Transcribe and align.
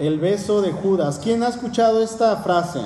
El 0.00 0.18
beso 0.18 0.62
de 0.62 0.72
Judas. 0.72 1.20
¿Quién 1.22 1.42
ha 1.42 1.48
escuchado 1.48 2.02
esta 2.02 2.34
frase? 2.38 2.80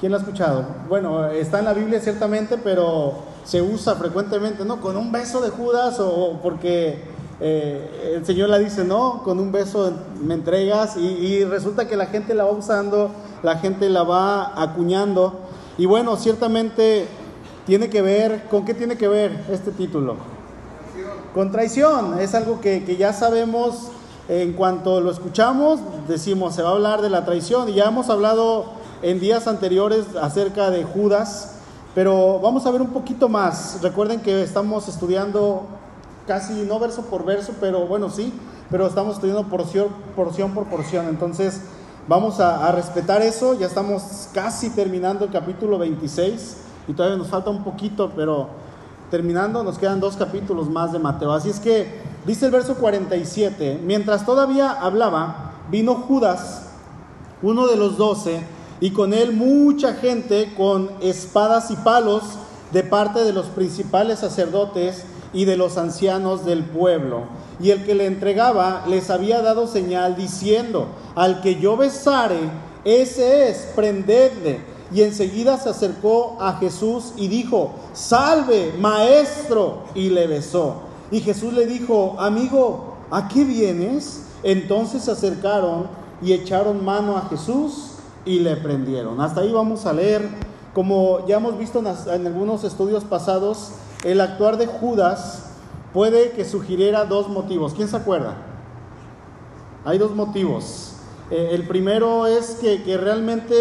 ¿Quién 0.00 0.10
la 0.10 0.16
ha 0.16 0.20
escuchado? 0.22 0.64
Bueno, 0.88 1.26
está 1.26 1.58
en 1.58 1.66
la 1.66 1.74
Biblia 1.74 2.00
ciertamente, 2.00 2.56
pero 2.56 3.16
se 3.44 3.60
usa 3.60 3.94
frecuentemente, 3.96 4.64
¿no? 4.64 4.80
Con 4.80 4.96
un 4.96 5.12
beso 5.12 5.42
de 5.42 5.50
Judas 5.50 6.00
o 6.00 6.40
porque 6.42 7.02
eh, 7.40 8.14
el 8.16 8.24
Señor 8.24 8.48
la 8.48 8.58
dice, 8.58 8.84
no, 8.84 9.22
con 9.22 9.38
un 9.38 9.52
beso 9.52 9.92
me 10.22 10.32
entregas 10.32 10.96
y, 10.96 11.44
resulta 11.44 11.86
que 11.86 11.96
la 11.96 12.06
gente 12.06 12.32
la 12.32 12.44
va 12.44 12.52
usando, 12.52 13.10
la 13.42 13.58
gente 13.58 13.90
la 13.90 14.02
va 14.02 14.62
acuñando. 14.62 15.40
Y 15.76 15.84
bueno, 15.84 16.16
ciertamente 16.16 17.06
tiene 17.66 17.90
que 17.90 18.00
ver, 18.00 18.44
¿con 18.50 18.64
qué 18.64 18.72
tiene 18.72 18.96
que 18.96 19.08
ver 19.08 19.44
este 19.50 19.72
título? 19.72 20.16
Con 21.34 21.52
traición, 21.52 22.18
es 22.18 22.34
algo 22.34 22.62
que 22.62 22.96
ya 22.98 23.12
sabemos 23.12 23.90
en 24.30 24.52
cuanto 24.52 25.00
lo 25.00 25.10
escuchamos, 25.10 25.80
decimos, 26.06 26.54
se 26.54 26.62
va 26.62 26.68
a 26.68 26.72
hablar 26.72 27.02
de 27.02 27.10
la 27.10 27.24
traición 27.24 27.68
y 27.68 27.74
ya 27.74 27.86
hemos 27.86 28.10
hablado 28.10 28.66
en 29.02 29.18
días 29.18 29.48
anteriores 29.48 30.06
acerca 30.22 30.70
de 30.70 30.84
Judas, 30.84 31.56
pero 31.96 32.38
vamos 32.38 32.64
a 32.64 32.70
ver 32.70 32.80
un 32.80 32.90
poquito 32.90 33.28
más. 33.28 33.80
Recuerden 33.82 34.20
que 34.20 34.44
estamos 34.44 34.86
estudiando 34.86 35.64
casi 36.28 36.52
no 36.62 36.78
verso 36.78 37.02
por 37.06 37.24
verso, 37.24 37.54
pero 37.60 37.88
bueno, 37.88 38.08
sí, 38.08 38.32
pero 38.70 38.86
estamos 38.86 39.16
estudiando 39.16 39.48
porción, 39.48 39.88
porción 40.14 40.54
por 40.54 40.66
porción. 40.66 41.08
Entonces, 41.08 41.62
vamos 42.06 42.38
a, 42.38 42.68
a, 42.68 42.70
respetar 42.70 43.22
eso. 43.22 43.58
Ya 43.58 43.66
estamos 43.66 44.28
casi 44.32 44.70
terminando 44.70 45.24
el 45.24 45.32
capítulo 45.32 45.76
26 45.76 46.56
y 46.86 46.92
todavía 46.92 47.18
nos 47.18 47.26
falta 47.26 47.50
un 47.50 47.64
poquito, 47.64 48.12
pero 48.14 48.46
terminando 49.10 49.64
nos 49.64 49.76
quedan 49.76 49.98
dos 49.98 50.14
capítulos 50.14 50.70
más 50.70 50.92
de 50.92 51.00
Mateo. 51.00 51.32
Así 51.32 51.50
es 51.50 51.58
que 51.58 52.09
dice 52.26 52.46
el 52.46 52.52
verso 52.52 52.76
47, 52.76 53.80
mientras 53.84 54.26
todavía 54.26 54.70
hablaba, 54.70 55.52
vino 55.70 55.94
Judas, 55.94 56.66
uno 57.42 57.66
de 57.66 57.76
los 57.76 57.96
doce, 57.96 58.42
y 58.80 58.90
con 58.90 59.12
él 59.12 59.32
mucha 59.32 59.94
gente 59.94 60.54
con 60.56 60.90
espadas 61.00 61.70
y 61.70 61.76
palos 61.76 62.22
de 62.72 62.82
parte 62.82 63.24
de 63.24 63.32
los 63.32 63.46
principales 63.46 64.20
sacerdotes 64.20 65.04
y 65.32 65.44
de 65.44 65.56
los 65.56 65.76
ancianos 65.76 66.44
del 66.44 66.64
pueblo. 66.64 67.24
Y 67.60 67.70
el 67.70 67.84
que 67.84 67.94
le 67.94 68.06
entregaba 68.06 68.84
les 68.88 69.10
había 69.10 69.42
dado 69.42 69.66
señal 69.66 70.16
diciendo, 70.16 70.88
al 71.14 71.40
que 71.42 71.60
yo 71.60 71.76
besare, 71.76 72.38
ese 72.84 73.50
es, 73.50 73.68
prendedle. 73.76 74.60
Y 74.92 75.02
enseguida 75.02 75.58
se 75.58 75.68
acercó 75.68 76.36
a 76.40 76.54
Jesús 76.54 77.12
y 77.16 77.28
dijo, 77.28 77.72
salve, 77.92 78.74
maestro, 78.78 79.84
y 79.94 80.08
le 80.08 80.26
besó. 80.26 80.89
Y 81.10 81.20
Jesús 81.20 81.52
le 81.52 81.66
dijo, 81.66 82.16
amigo, 82.18 82.96
¿a 83.10 83.28
qué 83.28 83.44
vienes? 83.44 84.26
Entonces 84.42 85.04
se 85.04 85.10
acercaron 85.10 85.88
y 86.22 86.32
echaron 86.32 86.84
mano 86.84 87.16
a 87.16 87.22
Jesús 87.28 87.94
y 88.24 88.40
le 88.40 88.56
prendieron. 88.56 89.20
Hasta 89.20 89.40
ahí 89.40 89.52
vamos 89.52 89.86
a 89.86 89.92
leer, 89.92 90.28
como 90.74 91.26
ya 91.26 91.38
hemos 91.38 91.58
visto 91.58 91.80
en, 91.80 92.26
algunos 92.26 92.64
estudios 92.64 93.04
pasados, 93.04 93.72
el 94.04 94.20
actuar 94.20 94.56
de 94.56 94.66
Judas 94.66 95.50
puede 95.92 96.30
que 96.30 96.44
sugiriera 96.44 97.04
dos 97.04 97.28
motivos. 97.28 97.74
¿Quién 97.74 97.88
se 97.88 97.96
acuerda? 97.96 98.36
Hay 99.84 99.98
dos 99.98 100.14
motivos. 100.14 100.94
Eh, 101.30 101.50
el 101.52 101.66
primero 101.66 102.26
es 102.26 102.56
que, 102.60 102.82
que, 102.82 102.96
realmente 102.96 103.54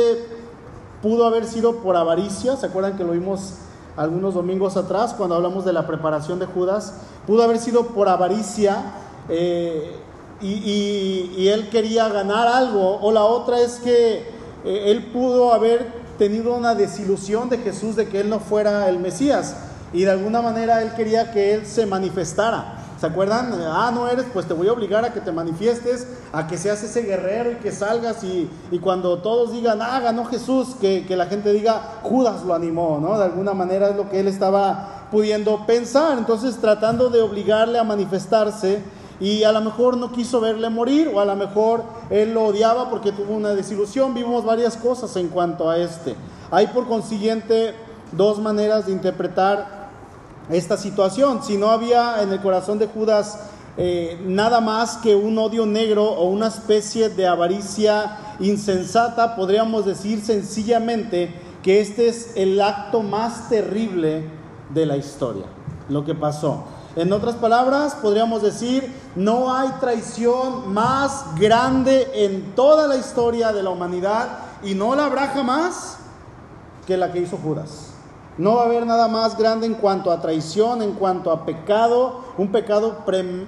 pudo 1.02 1.26
haber 1.26 1.46
sido 1.46 1.78
por 1.78 1.96
avaricia. 1.96 2.56
¿Se 2.58 2.68
acuerdan 2.68 2.98
que 2.98 3.04
lo 3.04 3.14
vimos 3.14 3.56
algunos 3.96 4.34
domingos 4.34 4.78
atrás 4.78 5.14
cuando 5.14 5.36
hablamos 5.36 5.66
de 5.66 5.74
la 5.74 5.88
preparación 5.88 6.40
de 6.40 6.46
Judas? 6.46 6.94
Pudo 7.28 7.44
haber 7.44 7.60
sido 7.60 7.88
por 7.88 8.10
avaricia. 8.10 8.94
Eh, 9.30 9.96
y, 10.42 11.48
él 11.48 11.70
quería 11.70 12.08
ganar 12.10 12.48
algo. 12.48 13.00
O 13.02 13.12
la 13.12 13.24
otra 13.24 13.60
es 13.60 13.76
que 13.76 14.20
eh, 14.66 14.92
él 14.92 15.08
pudo 15.12 15.54
haber 15.54 16.00
tenido 16.18 16.56
una 16.56 16.76
desilusión 16.76 17.50
de 17.50 17.58
Jesús 17.58 17.96
de 17.96 18.08
que 18.08 18.20
él 18.20 18.30
no 18.30 18.40
fuera 18.40 18.90
el 18.90 19.00
Mesías 19.00 19.56
y 19.94 20.04
de 20.04 20.12
alguna 20.12 20.42
manera 20.42 20.82
él 20.82 20.92
quería 20.96 21.32
que 21.32 21.54
él 21.54 21.66
se 21.66 21.86
manifestara. 21.86 22.76
¿Se 23.00 23.06
acuerdan? 23.06 23.54
Ah, 23.66 23.92
no 23.94 24.10
eres, 24.10 24.26
pues 24.34 24.46
te 24.46 24.54
voy 24.54 24.68
a 24.68 24.74
obligar 24.74 25.06
a 25.06 25.14
que 25.14 25.22
te 25.22 25.32
manifiestes, 25.32 26.06
a 26.34 26.48
que 26.48 26.58
seas 26.58 26.84
ese 26.84 27.02
guerrero 27.04 27.52
y 27.52 27.56
que 27.56 27.72
salgas 27.72 28.24
y, 28.26 28.50
y 28.72 28.80
cuando 28.80 29.20
todos 29.20 29.54
digan, 29.54 29.82
ah, 29.82 30.02
ganó 30.02 30.26
Jesús, 30.26 30.76
que, 30.82 31.06
que, 31.06 31.16
la 31.16 31.28
gente 31.28 31.54
diga, 31.54 32.00
Judas 32.04 32.44
lo 32.44 32.54
animó, 32.54 33.00
¿no? 33.02 33.18
De 33.18 33.24
alguna 33.24 33.54
manera 33.54 33.90
es 33.90 33.96
lo 33.96 34.10
que 34.10 34.20
él 34.20 34.28
estaba 34.28 35.08
pudiendo 35.12 35.66
pensar. 35.66 36.18
Entonces 36.18 36.58
tratando 36.58 37.10
de 37.10 37.22
obligarle 37.22 37.80
a 37.80 37.86
manifestarse, 37.86 38.84
y 39.20 39.44
a 39.44 39.52
lo 39.52 39.62
mejor 39.62 39.98
no 39.98 40.12
quiso 40.12 40.40
verle 40.40 40.70
morir 40.70 41.12
o 41.14 41.20
a 41.20 41.26
lo 41.26 41.36
mejor 41.36 41.84
él 42.10 42.34
lo 42.34 42.46
odiaba 42.46 42.90
porque 42.90 43.12
tuvo 43.12 43.34
una 43.34 43.50
desilusión. 43.50 44.14
Vimos 44.14 44.46
varias 44.46 44.78
cosas 44.78 45.16
en 45.18 45.28
cuanto 45.28 45.70
a 45.70 45.78
este. 45.78 46.16
Hay 46.52 46.68
por 46.68 46.88
consiguiente 46.88 47.76
dos 48.14 48.40
maneras 48.40 48.86
de 48.86 48.94
interpretar 48.94 49.79
esta 50.50 50.78
situación. 50.78 51.44
Si 51.44 51.58
no 51.58 51.70
había 51.70 52.22
en 52.22 52.32
el 52.32 52.42
corazón 52.42 52.80
de 52.80 52.88
Judas 52.88 53.40
eh, 53.78 54.20
nada 54.26 54.60
más 54.60 54.98
que 54.98 55.16
un 55.16 55.38
odio 55.38 55.66
negro 55.66 56.04
o 56.04 56.30
una 56.30 56.48
especie 56.48 57.10
de 57.10 57.28
avaricia 57.28 58.36
insensata, 58.40 59.36
podríamos 59.36 59.86
decir 59.86 60.22
sencillamente 60.22 61.34
que 61.64 61.80
este 61.80 62.10
es 62.10 62.34
el 62.36 62.60
acto 62.62 63.02
más 63.02 63.50
terrible 63.50 64.26
de 64.74 64.86
la 64.86 64.98
historia, 64.98 65.46
lo 65.88 66.04
que 66.04 66.16
pasó. 66.16 66.66
En 66.96 67.14
otras 67.14 67.36
palabras, 67.36 67.96
podríamos 67.96 68.42
decir, 68.42 68.92
no 69.16 69.54
hay 69.54 69.70
traición 69.80 70.74
más 70.74 71.24
grande 71.40 72.10
en 72.14 72.56
toda 72.56 72.88
la 72.88 72.98
historia 72.98 73.54
de 73.54 73.64
la 73.64 73.70
humanidad 73.70 74.40
y 74.64 74.74
no 74.74 74.96
la 74.96 75.06
habrá 75.06 75.28
jamás 75.28 75.98
que 76.86 76.98
la 76.98 77.12
que 77.12 77.20
hizo 77.20 77.38
Judas. 77.38 77.89
No 78.40 78.56
va 78.56 78.62
a 78.62 78.66
haber 78.68 78.86
nada 78.86 79.10
más 79.10 79.38
grande 79.38 79.68
en 79.68 79.74
cuanto 79.74 80.14
a 80.14 80.22
traición, 80.22 80.82
en 80.82 80.94
cuanto 80.94 81.30
a 81.30 81.46
pecado, 81.46 82.22
un 82.38 82.54
pecado, 82.54 83.00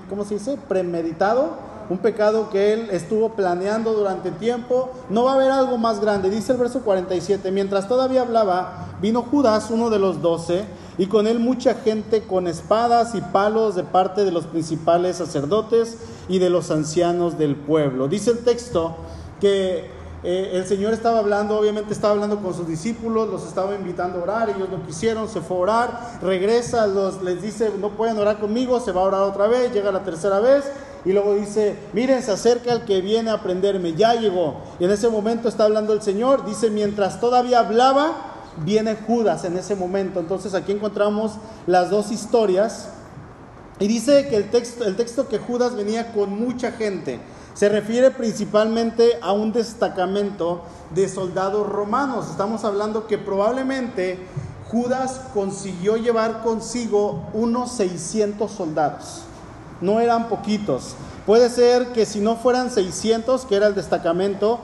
¿cómo 0.09 0.25
se 0.25 0.34
dice? 0.34 0.57
Premeditado, 0.68 1.52
un 1.90 2.00
pecado 2.00 2.50
que 2.50 2.74
él 2.74 2.90
estuvo 2.91 3.30
planeando 3.30 3.94
durante 3.94 4.31
tiempo. 4.31 4.90
No 5.09 5.24
va 5.24 5.31
a 5.31 5.35
haber 5.35 5.50
algo 5.50 5.78
más 5.78 6.01
grande. 6.01 6.30
Dice 6.30 6.51
el 6.51 6.57
verso 6.57 6.81
47, 6.81 7.51
mientras 7.51 7.88
todavía 7.88 8.24
hablaba, 8.24 8.97
vino 9.01 9.22
Judas, 9.22 9.72
uno 9.72 9.90
de 9.90 9.97
los 10.00 10.22
doce, 10.22 10.66
y 10.97 11.06
con 11.06 11.25
él 11.25 11.40
mucha 11.40 11.75
gente 11.75 12.24
con 12.24 12.46
espadas 12.46 13.16
y 13.16 13.22
palos 13.22 13.75
de 13.75 13.85
parte 13.85 14.25
de 14.25 14.31
los 14.31 14.46
principales 14.46 15.16
sacerdotes 15.16 16.00
y 16.28 16.40
de 16.40 16.50
los 16.50 16.69
ancianos 16.69 17.38
del 17.38 17.56
pueblo. 17.56 18.09
Dice 18.09 18.31
el 18.31 18.40
texto 18.40 18.97
que 19.40 20.00
eh, 20.24 20.52
el 20.54 20.66
Señor 20.68 20.94
estaba 20.94 21.20
hablando, 21.20 21.58
obviamente 21.58 21.94
estaba 21.94 22.14
hablando 22.14 22.40
con 22.40 22.54
sus 22.54 22.68
discípulos, 22.68 23.28
los 23.30 23.48
estaba 23.48 23.74
invitando 23.76 24.20
a 24.20 24.24
orar, 24.24 24.50
ellos 24.50 24.70
no 24.70 24.86
quisieron, 24.86 25.28
se 25.28 25.42
fue 25.42 25.58
a 25.58 25.59
orar, 25.59 26.20
regresa, 26.22 26.86
los, 26.86 27.24
les 27.24 27.42
dice, 27.42 27.72
no 27.80 27.90
pueden 27.90 28.18
orar 28.20 28.40
conmigo, 28.40 28.80
se 28.80 28.92
va 28.92 29.02
a 29.02 29.06
orar 29.06 29.22
otra 29.22 29.48
vez, 29.48 29.74
llega 29.74 29.92
la 29.92 30.04
tercera 30.04 30.40
vez, 30.40 30.64
y 31.04 31.14
luego 31.14 31.34
dice, 31.34 31.76
miren, 31.94 32.22
se 32.22 32.31
acerca 32.31 32.72
el 32.72 32.86
que 32.86 33.02
viene 33.02 33.31
a 33.31 33.36
aprenderme, 33.36 33.94
ya 33.94 34.14
llegó. 34.14 34.62
Y 34.80 34.86
en 34.86 34.92
ese 34.92 35.10
momento 35.10 35.50
está 35.50 35.64
hablando 35.64 35.94
el 35.94 36.04
Señor, 36.04 36.46
dice, 36.46 36.70
mientras 36.70 37.20
todavía 37.20 37.60
hablaba, 37.60 38.31
viene 38.58 38.96
Judas 38.96 39.44
en 39.44 39.58
ese 39.58 39.76
momento. 39.76 40.20
Entonces 40.20 40.54
aquí 40.54 40.72
encontramos 40.72 41.34
las 41.66 41.90
dos 41.90 42.12
historias. 42.12 42.90
Y 43.80 43.88
dice 43.88 44.28
que 44.28 44.36
el 44.36 44.52
texto, 44.52 44.84
el 44.86 44.96
texto 44.96 45.28
que 45.28 45.40
Judas 45.40 45.76
venía 45.76 46.14
con 46.14 46.30
mucha 46.30 46.72
gente 46.72 47.20
se 47.53 47.69
refiere 47.69 48.12
principalmente 48.12 49.17
a 49.22 49.34
un 49.34 49.51
destacamento 49.51 50.62
de 50.94 51.07
soldados 51.07 51.67
romanos. 51.67 52.29
Estamos 52.29 52.63
hablando 52.63 53.07
que 53.07 53.17
probablemente 53.17 54.19
Judas 54.69 55.22
consiguió 55.34 55.97
llevar 55.97 56.44
consigo 56.44 57.23
unos 57.34 57.72
600 57.73 58.50
soldados. 58.50 59.24
No 59.81 60.00
eran 60.00 60.30
poquitos. 60.30 60.95
Puede 61.25 61.50
ser 61.50 61.88
que 61.88 62.06
si 62.06 62.19
no 62.19 62.38
fueran 62.38 62.71
600, 62.71 63.45
que 63.45 63.56
era 63.56 63.68
el 63.68 63.75
destacamento, 63.75 64.59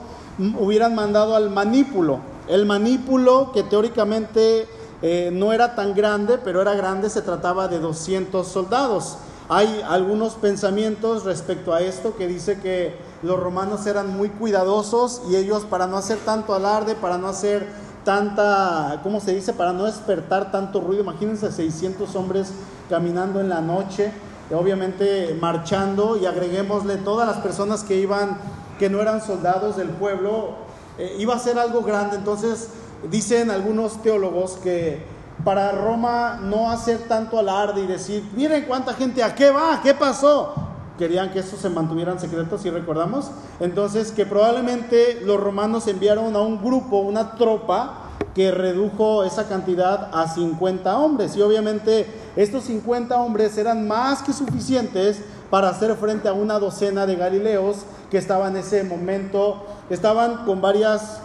hubieran 0.58 0.94
mandado 0.94 1.36
al 1.36 1.50
manípulo. 1.50 2.20
El 2.48 2.64
manípulo, 2.64 3.52
que 3.52 3.62
teóricamente 3.62 4.66
eh, 5.02 5.30
no 5.32 5.52
era 5.52 5.74
tan 5.74 5.94
grande, 5.94 6.38
pero 6.38 6.62
era 6.62 6.74
grande, 6.74 7.10
se 7.10 7.22
trataba 7.22 7.68
de 7.68 7.78
200 7.78 8.46
soldados. 8.48 9.18
Hay 9.50 9.82
algunos 9.88 10.34
pensamientos 10.34 11.24
respecto 11.24 11.72
a 11.72 11.80
esto 11.80 12.16
que 12.16 12.26
dice 12.26 12.60
que 12.60 12.94
los 13.22 13.40
romanos 13.40 13.86
eran 13.86 14.14
muy 14.14 14.28
cuidadosos 14.28 15.22
y 15.30 15.36
ellos 15.36 15.64
para 15.64 15.86
no 15.86 15.96
hacer 15.96 16.18
tanto 16.18 16.52
alarde, 16.54 16.94
para 16.94 17.16
no 17.16 17.28
hacer 17.28 17.66
tanta, 18.04 19.00
¿cómo 19.02 19.20
se 19.20 19.34
dice? 19.34 19.54
Para 19.54 19.72
no 19.72 19.84
despertar 19.84 20.52
tanto 20.52 20.82
ruido. 20.82 21.02
Imagínense 21.02 21.50
600 21.50 22.14
hombres 22.14 22.52
caminando 22.90 23.40
en 23.40 23.48
la 23.48 23.62
noche, 23.62 24.12
obviamente 24.54 25.34
marchando 25.40 26.18
y 26.18 26.26
agreguémosle 26.26 26.98
todas 26.98 27.26
las 27.26 27.38
personas 27.38 27.84
que 27.84 27.96
iban, 27.96 28.36
que 28.78 28.90
no 28.90 29.00
eran 29.00 29.22
soldados 29.22 29.78
del 29.78 29.88
pueblo, 29.88 30.56
eh, 30.98 31.16
iba 31.18 31.34
a 31.34 31.38
ser 31.38 31.58
algo 31.58 31.80
grande. 31.80 32.16
Entonces 32.16 32.68
dicen 33.10 33.50
algunos 33.50 34.02
teólogos 34.02 34.58
que 34.62 35.02
para 35.48 35.72
Roma 35.72 36.38
no 36.42 36.70
hacer 36.70 37.08
tanto 37.08 37.38
alarde 37.38 37.80
y 37.80 37.86
decir, 37.86 38.22
miren 38.36 38.66
cuánta 38.66 38.92
gente, 38.92 39.22
¿a 39.22 39.34
qué 39.34 39.50
va? 39.50 39.80
¿Qué 39.82 39.94
pasó? 39.94 40.52
querían 40.98 41.30
que 41.30 41.38
eso 41.38 41.56
se 41.56 41.70
mantuviera 41.70 42.12
en 42.12 42.20
secreto, 42.20 42.58
si 42.58 42.68
recordamos. 42.68 43.30
Entonces, 43.58 44.12
que 44.12 44.26
probablemente 44.26 45.22
los 45.24 45.40
romanos 45.40 45.88
enviaron 45.88 46.36
a 46.36 46.42
un 46.42 46.62
grupo, 46.62 46.98
una 46.98 47.32
tropa, 47.36 47.94
que 48.34 48.50
redujo 48.50 49.24
esa 49.24 49.48
cantidad 49.48 50.10
a 50.12 50.28
50 50.28 50.98
hombres. 50.98 51.34
Y 51.34 51.40
obviamente 51.40 52.06
estos 52.36 52.64
50 52.64 53.16
hombres 53.16 53.56
eran 53.56 53.88
más 53.88 54.22
que 54.22 54.34
suficientes 54.34 55.22
para 55.48 55.70
hacer 55.70 55.96
frente 55.96 56.28
a 56.28 56.34
una 56.34 56.58
docena 56.58 57.06
de 57.06 57.16
galileos 57.16 57.86
que 58.10 58.18
estaban 58.18 58.54
en 58.54 58.60
ese 58.60 58.84
momento, 58.84 59.64
estaban 59.88 60.44
con 60.44 60.60
varias 60.60 61.20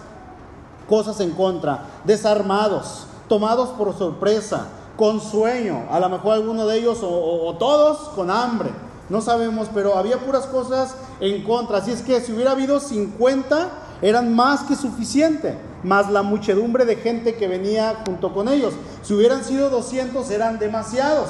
cosas 0.88 1.20
en 1.20 1.32
contra, 1.32 1.84
desarmados, 2.06 3.08
tomados 3.34 3.70
por 3.70 3.98
sorpresa, 3.98 4.68
con 4.96 5.20
sueño, 5.20 5.88
a 5.90 6.00
lo 6.00 6.08
mejor 6.08 6.34
alguno 6.34 6.68
de 6.68 6.78
ellos 6.78 7.00
o, 7.02 7.56
todos 7.58 8.10
con 8.10 8.30
hambre. 8.30 8.70
No 9.10 9.22
sabemos, 9.22 9.70
pero 9.74 9.98
había 9.98 10.20
puras 10.20 10.46
cosas 10.46 10.94
en 11.20 11.44
contra. 11.44 11.80
Así 11.80 11.90
es 11.90 12.04
que 12.04 12.22
si 12.22 12.32
hubiera 12.32 12.52
habido 12.52 12.80
50, 12.80 13.72
eran 14.04 14.36
más 14.36 14.62
que 14.62 14.76
suficiente, 14.76 15.58
más 15.82 16.12
la 16.12 16.22
muchedumbre 16.22 16.86
de 16.86 16.96
gente 16.96 17.34
que 17.34 17.48
venía 17.48 18.04
junto 18.06 18.32
con 18.36 18.48
ellos. 18.48 18.76
Si 19.02 19.16
hubieran 19.16 19.44
sido 19.44 19.72
200, 19.72 20.30
eran 20.30 20.60
demasiados. 20.60 21.30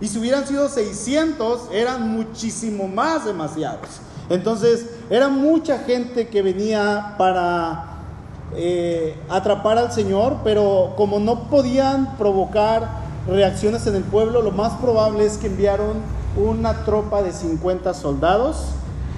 Y 0.00 0.06
si 0.06 0.20
hubieran 0.20 0.46
sido 0.46 0.68
600, 0.68 1.62
eran 1.72 2.12
muchísimo 2.12 2.86
más 2.86 3.24
demasiados. 3.24 3.88
Entonces, 4.28 4.86
era 5.10 5.28
mucha 5.28 5.80
gente 5.80 6.28
que 6.28 6.42
venía 6.42 7.16
para 7.18 7.89
eh, 8.56 9.16
atrapar 9.28 9.78
al 9.78 9.92
Señor, 9.92 10.38
pero 10.42 10.94
como 10.96 11.20
no 11.20 11.44
podían 11.44 12.16
provocar 12.16 12.88
reacciones 13.28 13.86
en 13.86 13.94
el 13.94 14.02
pueblo, 14.02 14.42
lo 14.42 14.50
más 14.50 14.72
probable 14.74 15.24
es 15.24 15.38
que 15.38 15.46
enviaron 15.46 15.98
una 16.36 16.84
tropa 16.84 17.22
de 17.22 17.32
50 17.32 17.94
soldados, 17.94 18.66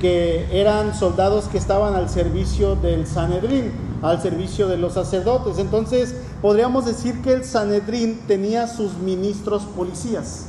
que 0.00 0.46
eran 0.52 0.94
soldados 0.94 1.46
que 1.46 1.58
estaban 1.58 1.94
al 1.94 2.10
servicio 2.10 2.74
del 2.76 3.06
Sanedrín, 3.06 3.72
al 4.02 4.20
servicio 4.20 4.68
de 4.68 4.76
los 4.76 4.94
sacerdotes. 4.94 5.58
Entonces, 5.58 6.14
podríamos 6.42 6.84
decir 6.84 7.22
que 7.22 7.32
el 7.32 7.44
Sanedrín 7.44 8.20
tenía 8.26 8.66
sus 8.66 8.94
ministros 8.98 9.62
policías. 9.62 10.46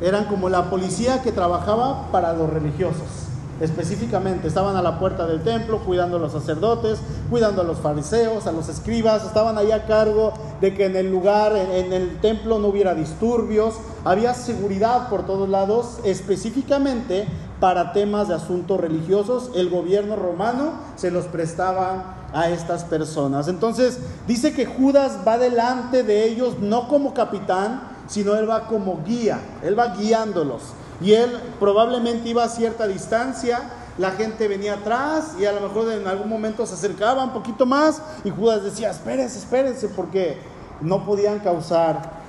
Eran 0.00 0.26
como 0.26 0.48
la 0.48 0.70
policía 0.70 1.22
que 1.22 1.32
trabajaba 1.32 2.10
para 2.12 2.32
los 2.32 2.48
religiosos 2.48 3.24
específicamente. 3.60 4.48
Estaban 4.48 4.76
a 4.76 4.82
la 4.82 4.98
puerta 4.98 5.26
del 5.26 5.42
templo 5.42 5.80
cuidando 5.80 6.16
a 6.16 6.20
los 6.20 6.32
sacerdotes, 6.32 6.98
cuidando 7.30 7.62
a 7.62 7.64
los 7.64 7.78
fariseos, 7.78 8.46
a 8.46 8.52
los 8.52 8.68
escribas. 8.68 9.24
Estaban 9.24 9.58
ahí 9.58 9.72
a 9.72 9.86
cargo 9.86 10.32
de 10.60 10.74
que 10.74 10.86
en 10.86 10.96
el 10.96 11.10
lugar, 11.10 11.56
en, 11.56 11.92
el 11.92 12.20
templo 12.20 12.58
no 12.58 12.68
hubiera 12.68 12.94
disturbios. 12.94 13.74
Había 14.04 14.34
seguridad 14.34 15.08
por 15.08 15.26
todos 15.26 15.48
lados, 15.48 15.98
específicamente 16.04 17.26
para 17.60 17.92
temas 17.92 18.28
de 18.28 18.34
asuntos 18.34 18.80
religiosos. 18.80 19.50
El 19.54 19.70
gobierno 19.70 20.16
romano 20.16 20.72
se 20.96 21.10
los 21.10 21.26
prestaba 21.26 22.28
a 22.32 22.50
estas 22.50 22.84
personas. 22.84 23.48
Entonces 23.48 23.98
dice 24.26 24.52
que 24.52 24.66
Judas 24.66 25.18
va 25.26 25.38
delante 25.38 26.02
de 26.02 26.24
ellos 26.24 26.58
no 26.60 26.88
como 26.88 27.14
capitán, 27.14 27.94
sino 28.06 28.34
él 28.34 28.48
va 28.48 28.66
como 28.66 29.02
guía, 29.04 29.40
él 29.62 29.78
va 29.78 29.94
guiándolos. 29.94 30.62
Y 31.00 31.12
él 31.12 31.30
probablemente 31.58 32.28
iba 32.28 32.44
a 32.44 32.48
cierta 32.48 32.86
distancia, 32.86 33.70
la 33.98 34.12
gente 34.12 34.48
venía 34.48 34.74
atrás 34.74 35.34
y 35.38 35.44
a 35.44 35.52
lo 35.52 35.60
mejor 35.60 35.92
en 35.92 36.06
algún 36.06 36.28
momento 36.28 36.66
se 36.66 36.74
acercaba 36.74 37.24
un 37.24 37.30
poquito 37.30 37.66
más 37.66 38.02
y 38.24 38.30
Judas 38.30 38.64
decía, 38.64 38.90
espérense, 38.90 39.38
espérense, 39.38 39.88
porque 39.88 40.38
no 40.80 41.04
podían 41.04 41.38
causar 41.40 42.24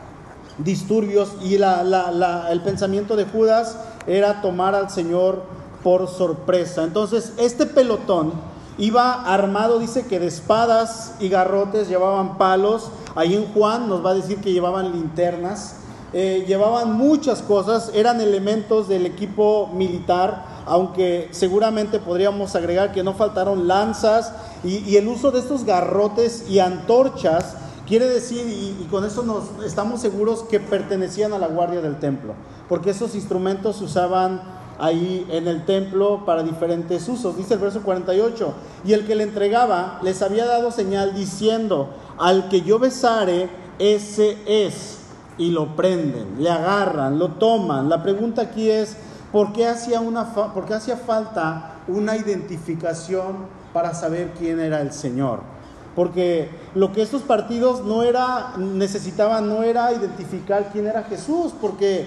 disturbios 0.58 1.34
y 1.42 1.56
el 1.56 2.62
pensamiento 2.64 3.16
de 3.16 3.26
Judas 3.26 3.78
era 4.08 4.42
tomar 4.42 4.76
al 4.76 4.90
Señor 4.90 5.44
por 5.84 6.08
sorpresa. 6.08 6.84
Entonces, 6.84 7.34
este 7.38 7.66
pelotón 7.66 8.34
iba 8.78 9.14
armado, 9.14 9.80
dice 9.80 10.06
que 10.06 10.20
de 10.20 10.28
espadas 10.28 11.14
y 11.20 11.30
garrotes, 11.30 11.88
llevaban 11.88 12.38
palos. 12.38 12.90
Ahí 13.16 13.36
en 13.36 13.46
Juan 13.54 13.90
nos 13.90 14.06
va 14.06 14.12
a 14.12 14.14
decir 14.16 14.40
que 14.40 14.52
llevaban 14.52 14.92
linternas. 14.92 15.78
Eh, 16.18 16.46
llevaban 16.48 16.94
muchas 16.94 17.42
cosas, 17.42 17.92
eran 17.94 18.22
elementos 18.22 18.88
del 18.88 19.06
equipo 19.06 19.70
militar, 19.74 20.46
aunque 20.66 21.28
seguramente 21.32 22.00
podríamos 22.00 22.56
agregar 22.56 22.94
que 22.94 23.04
no 23.04 23.16
faltaron 23.16 23.68
lanzas 23.68 24.32
y, 24.64 24.96
el 24.96 25.10
uso 25.10 25.32
de 25.32 25.40
estos 25.40 25.66
garrotes 25.66 26.50
y 26.50 26.60
antorchas 26.60 27.58
quiere 27.86 28.08
decir, 28.08 28.48
y, 28.48 28.82
y, 28.82 28.88
con 28.90 29.04
eso 29.04 29.24
nos 29.24 29.62
estamos 29.66 30.00
seguros 30.00 30.44
que 30.44 30.62
pertenecían 30.62 31.34
a 31.34 31.38
la 31.38 31.48
guardia 31.48 31.82
del 31.82 32.00
templo, 32.00 32.34
porque 32.70 32.92
esos 32.92 33.14
instrumentos 33.14 33.76
se 33.76 33.84
usaban 33.84 34.42
ahí 34.80 35.28
en 35.30 35.50
el 35.50 35.66
templo 35.66 36.24
para 36.26 36.44
diferentes 36.44 37.10
usos. 37.10 37.36
Dice 37.36 37.56
el 37.56 37.60
verso 37.60 37.82
48, 37.82 38.54
y 38.86 38.94
el 38.94 39.06
que 39.06 39.16
le 39.16 39.24
entregaba 39.24 40.00
les 40.02 40.22
había 40.22 40.46
dado 40.46 40.72
señal 40.72 41.14
diciendo, 41.14 41.90
al 42.18 42.48
que 42.48 42.62
yo 42.62 42.80
besare, 42.80 43.50
ese 43.80 44.38
es 44.48 45.00
y 45.38 45.52
lo 45.52 45.76
prenden, 45.76 46.42
le 46.42 46.50
agarran, 46.50 47.20
lo 47.20 47.32
toman. 47.32 47.90
La 47.90 48.02
pregunta 48.04 48.44
aquí 48.44 48.70
es, 48.70 48.96
¿por 49.32 49.54
qué 49.54 49.68
hacía, 49.68 50.00
una 50.00 50.34
¿por 50.34 50.66
qué 50.66 50.76
hacía 50.76 50.98
falta 50.98 51.76
una 51.88 52.16
identificación 52.16 53.48
para 53.74 53.94
saber 53.94 54.34
quién 54.38 54.60
era 54.60 54.82
el 54.82 54.92
Señor? 54.92 55.42
Porque 55.96 56.50
lo 56.74 56.92
que 56.92 57.02
estos 57.02 57.22
partidos 57.22 57.84
no 57.86 58.04
era, 58.04 58.54
necesitaban 58.58 59.48
no 59.48 59.64
era 59.64 59.94
identificar 59.94 60.70
quién 60.72 60.88
era 60.88 61.04
Jesús, 61.04 61.54
porque 61.60 62.06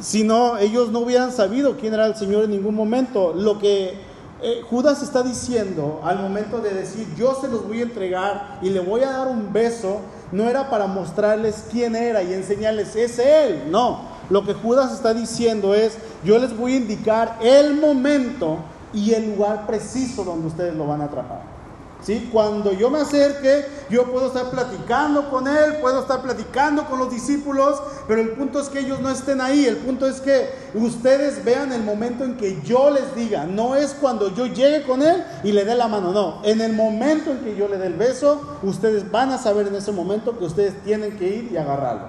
si 0.00 0.24
no, 0.24 0.58
ellos 0.58 0.90
no 0.90 1.00
hubieran 1.00 1.32
sabido 1.32 1.76
quién 1.76 1.94
era 1.94 2.06
el 2.06 2.14
Señor 2.14 2.44
en 2.44 2.50
ningún 2.50 2.74
momento. 2.74 3.34
Lo 3.34 3.58
que 3.58 3.98
eh, 4.40 4.62
Judas 4.70 5.02
está 5.02 5.22
diciendo 5.22 6.00
al 6.04 6.20
momento 6.20 6.60
de 6.60 6.72
decir, 6.72 7.06
yo 7.16 7.34
se 7.40 7.48
los 7.48 7.66
voy 7.66 7.80
a 7.80 7.82
entregar 7.82 8.58
y 8.62 8.70
le 8.70 8.80
voy 8.80 9.02
a 9.02 9.10
dar 9.10 9.28
un 9.28 9.52
beso, 9.52 10.00
no 10.32 10.48
era 10.48 10.70
para 10.70 10.86
mostrarles 10.86 11.64
quién 11.70 11.96
era 11.96 12.22
y 12.22 12.32
enseñarles, 12.32 12.94
es 12.96 13.18
Él. 13.18 13.70
No, 13.70 14.00
lo 14.30 14.44
que 14.44 14.54
Judas 14.54 14.92
está 14.92 15.14
diciendo 15.14 15.74
es, 15.74 15.96
yo 16.24 16.38
les 16.38 16.56
voy 16.56 16.74
a 16.74 16.76
indicar 16.76 17.38
el 17.40 17.74
momento 17.74 18.58
y 18.92 19.12
el 19.14 19.34
lugar 19.34 19.66
preciso 19.66 20.24
donde 20.24 20.48
ustedes 20.48 20.74
lo 20.74 20.86
van 20.86 21.02
a 21.02 21.04
atrapar. 21.04 21.57
¿Sí? 22.00 22.30
Cuando 22.32 22.72
yo 22.72 22.90
me 22.90 23.00
acerque, 23.00 23.66
yo 23.90 24.04
puedo 24.04 24.28
estar 24.28 24.50
platicando 24.50 25.28
con 25.30 25.48
él, 25.48 25.78
puedo 25.80 26.00
estar 26.00 26.22
platicando 26.22 26.84
con 26.84 27.00
los 27.00 27.10
discípulos, 27.10 27.82
pero 28.06 28.20
el 28.20 28.30
punto 28.30 28.60
es 28.60 28.68
que 28.68 28.80
ellos 28.80 29.00
no 29.00 29.10
estén 29.10 29.40
ahí, 29.40 29.66
el 29.66 29.78
punto 29.78 30.06
es 30.06 30.20
que 30.20 30.48
ustedes 30.74 31.44
vean 31.44 31.72
el 31.72 31.82
momento 31.82 32.24
en 32.24 32.36
que 32.36 32.62
yo 32.62 32.90
les 32.90 33.16
diga, 33.16 33.46
no 33.46 33.74
es 33.74 33.94
cuando 34.00 34.32
yo 34.32 34.46
llegue 34.46 34.84
con 34.84 35.02
él 35.02 35.24
y 35.42 35.50
le 35.50 35.64
dé 35.64 35.74
la 35.74 35.88
mano, 35.88 36.12
no, 36.12 36.40
en 36.44 36.60
el 36.60 36.72
momento 36.72 37.32
en 37.32 37.38
que 37.38 37.56
yo 37.56 37.66
le 37.66 37.78
dé 37.78 37.88
el 37.88 37.94
beso, 37.94 38.58
ustedes 38.62 39.10
van 39.10 39.30
a 39.30 39.38
saber 39.38 39.66
en 39.66 39.74
ese 39.74 39.90
momento 39.90 40.38
que 40.38 40.44
ustedes 40.44 40.80
tienen 40.84 41.18
que 41.18 41.28
ir 41.28 41.52
y 41.52 41.56
agarrarlo. 41.56 42.06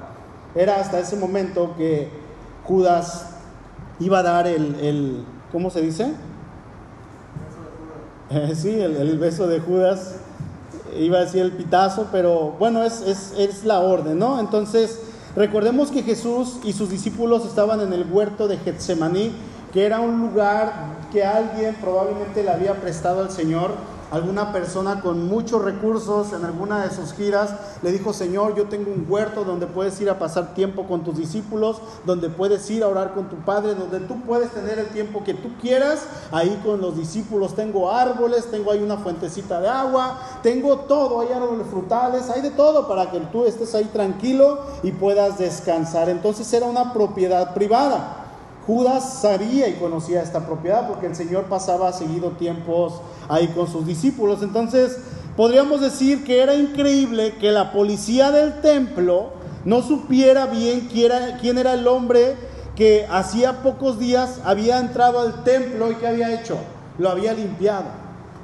Era 0.53 0.79
hasta 0.79 0.99
ese 0.99 1.15
momento 1.15 1.75
que 1.77 2.09
Judas 2.63 3.31
iba 3.99 4.19
a 4.19 4.23
dar 4.23 4.47
el, 4.47 4.75
el 4.81 5.25
¿cómo 5.51 5.69
se 5.71 5.81
dice? 5.81 6.13
sí, 8.55 8.79
el, 8.79 9.17
beso 9.17 9.47
de 9.47 9.59
Judas, 9.59 10.15
iba 10.97 11.17
a 11.17 11.21
decir 11.21 11.41
el 11.41 11.51
pitazo, 11.51 12.07
pero 12.11 12.55
bueno, 12.59 12.83
es, 12.83 13.01
es, 13.01 13.33
es 13.37 13.63
la 13.63 13.79
orden, 13.79 14.19
¿no? 14.19 14.39
Entonces, 14.39 14.99
recordemos 15.35 15.89
que 15.89 16.03
Jesús 16.03 16.59
y 16.63 16.73
sus 16.73 16.89
discípulos 16.89 17.45
estaban 17.45 17.81
en 17.81 17.91
el 17.91 18.05
huerto 18.11 18.47
de 18.47 18.57
Getsemaní, 18.57 19.31
que 19.73 19.85
era 19.85 19.99
un 19.99 20.21
lugar 20.21 20.73
que 21.11 21.23
alguien 21.23 21.75
probablemente 21.81 22.43
le 22.43 22.51
había 22.51 22.75
prestado 22.75 23.21
al 23.21 23.31
Señor 23.31 23.71
alguna 24.11 24.51
persona 24.51 25.01
con 25.01 25.27
muchos 25.27 25.63
recursos 25.63 26.33
en 26.33 26.43
alguna 26.45 26.83
de 26.83 26.95
sus 26.95 27.13
giras 27.13 27.53
le 27.81 27.91
dijo, 27.91 28.13
Señor, 28.13 28.55
yo 28.55 28.65
tengo 28.65 28.91
un 28.91 29.05
huerto 29.07 29.43
donde 29.43 29.67
puedes 29.67 29.99
ir 30.01 30.09
a 30.09 30.19
pasar 30.19 30.53
tiempo 30.53 30.87
con 30.87 31.03
tus 31.03 31.17
discípulos, 31.17 31.77
donde 32.05 32.29
puedes 32.29 32.69
ir 32.69 32.83
a 32.83 32.87
orar 32.87 33.13
con 33.13 33.29
tu 33.29 33.35
Padre, 33.37 33.75
donde 33.75 33.99
tú 34.01 34.21
puedes 34.21 34.51
tener 34.51 34.79
el 34.79 34.87
tiempo 34.87 35.23
que 35.23 35.33
tú 35.33 35.49
quieras, 35.61 36.05
ahí 36.31 36.59
con 36.63 36.81
los 36.81 36.97
discípulos 36.97 37.55
tengo 37.55 37.91
árboles, 37.91 38.49
tengo 38.49 38.71
ahí 38.71 38.81
una 38.81 38.97
fuentecita 38.97 39.61
de 39.61 39.69
agua, 39.69 40.19
tengo 40.41 40.77
todo, 40.79 41.21
hay 41.21 41.31
árboles 41.33 41.67
frutales, 41.67 42.29
hay 42.29 42.41
de 42.41 42.51
todo 42.51 42.87
para 42.87 43.11
que 43.11 43.19
tú 43.19 43.45
estés 43.45 43.75
ahí 43.75 43.85
tranquilo 43.85 44.59
y 44.83 44.91
puedas 44.91 45.37
descansar. 45.37 46.09
Entonces 46.09 46.51
era 46.53 46.65
una 46.65 46.93
propiedad 46.93 47.53
privada. 47.53 48.18
Judas 48.69 49.21
sabía 49.23 49.67
y 49.67 49.79
conocía 49.79 50.21
esta 50.21 50.45
propiedad 50.45 50.87
porque 50.87 51.07
el 51.07 51.15
Señor 51.15 51.45
pasaba 51.45 51.91
seguido 51.91 52.33
tiempos 52.33 53.01
ahí 53.27 53.47
con 53.47 53.67
sus 53.67 53.83
discípulos. 53.83 54.43
Entonces, 54.43 54.99
podríamos 55.35 55.81
decir 55.81 56.23
que 56.23 56.43
era 56.43 56.53
increíble 56.53 57.33
que 57.39 57.51
la 57.51 57.71
policía 57.71 58.29
del 58.29 58.61
templo 58.61 59.31
no 59.65 59.81
supiera 59.81 60.45
bien 60.45 60.87
quién 60.87 61.57
era, 61.57 61.73
el 61.73 61.87
hombre 61.87 62.35
que 62.75 63.07
hacía 63.09 63.63
pocos 63.63 63.97
días 63.97 64.39
había 64.45 64.77
entrado 64.77 65.19
al 65.19 65.43
templo 65.43 65.91
y 65.91 65.95
que 65.95 66.05
había 66.05 66.39
hecho. 66.39 66.59
Lo 66.99 67.09
había 67.09 67.33
limpiado, 67.33 67.85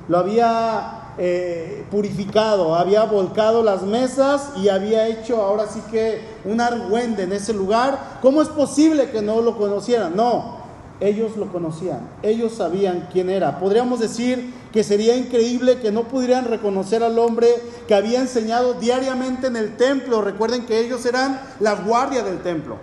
lo 0.07 0.17
había 0.17 1.04
eh, 1.17 1.85
purificado, 1.89 2.75
había 2.75 3.03
volcado 3.03 3.63
las 3.63 3.83
mesas 3.83 4.49
y 4.57 4.69
había 4.69 5.07
hecho 5.07 5.41
ahora 5.41 5.67
sí 5.67 5.81
que 5.89 6.21
un 6.43 6.59
argüende 6.59 7.23
en 7.23 7.31
ese 7.31 7.53
lugar. 7.53 8.19
¿Cómo 8.21 8.41
es 8.41 8.49
posible 8.49 9.09
que 9.11 9.21
no 9.21 9.41
lo 9.41 9.57
conocieran? 9.57 10.15
No, 10.15 10.57
ellos 10.99 11.35
lo 11.37 11.51
conocían, 11.51 12.09
ellos 12.21 12.53
sabían 12.53 13.07
quién 13.11 13.29
era. 13.29 13.59
Podríamos 13.59 13.99
decir 13.99 14.53
que 14.71 14.83
sería 14.83 15.15
increíble 15.15 15.79
que 15.79 15.91
no 15.91 16.03
pudieran 16.03 16.45
reconocer 16.45 17.03
al 17.03 17.17
hombre 17.17 17.47
que 17.87 17.95
había 17.95 18.19
enseñado 18.19 18.73
diariamente 18.73 19.47
en 19.47 19.55
el 19.55 19.77
templo. 19.77 20.21
Recuerden 20.21 20.65
que 20.65 20.79
ellos 20.79 21.05
eran 21.05 21.39
la 21.59 21.75
guardia 21.75 22.23
del 22.23 22.41
templo. 22.41 22.77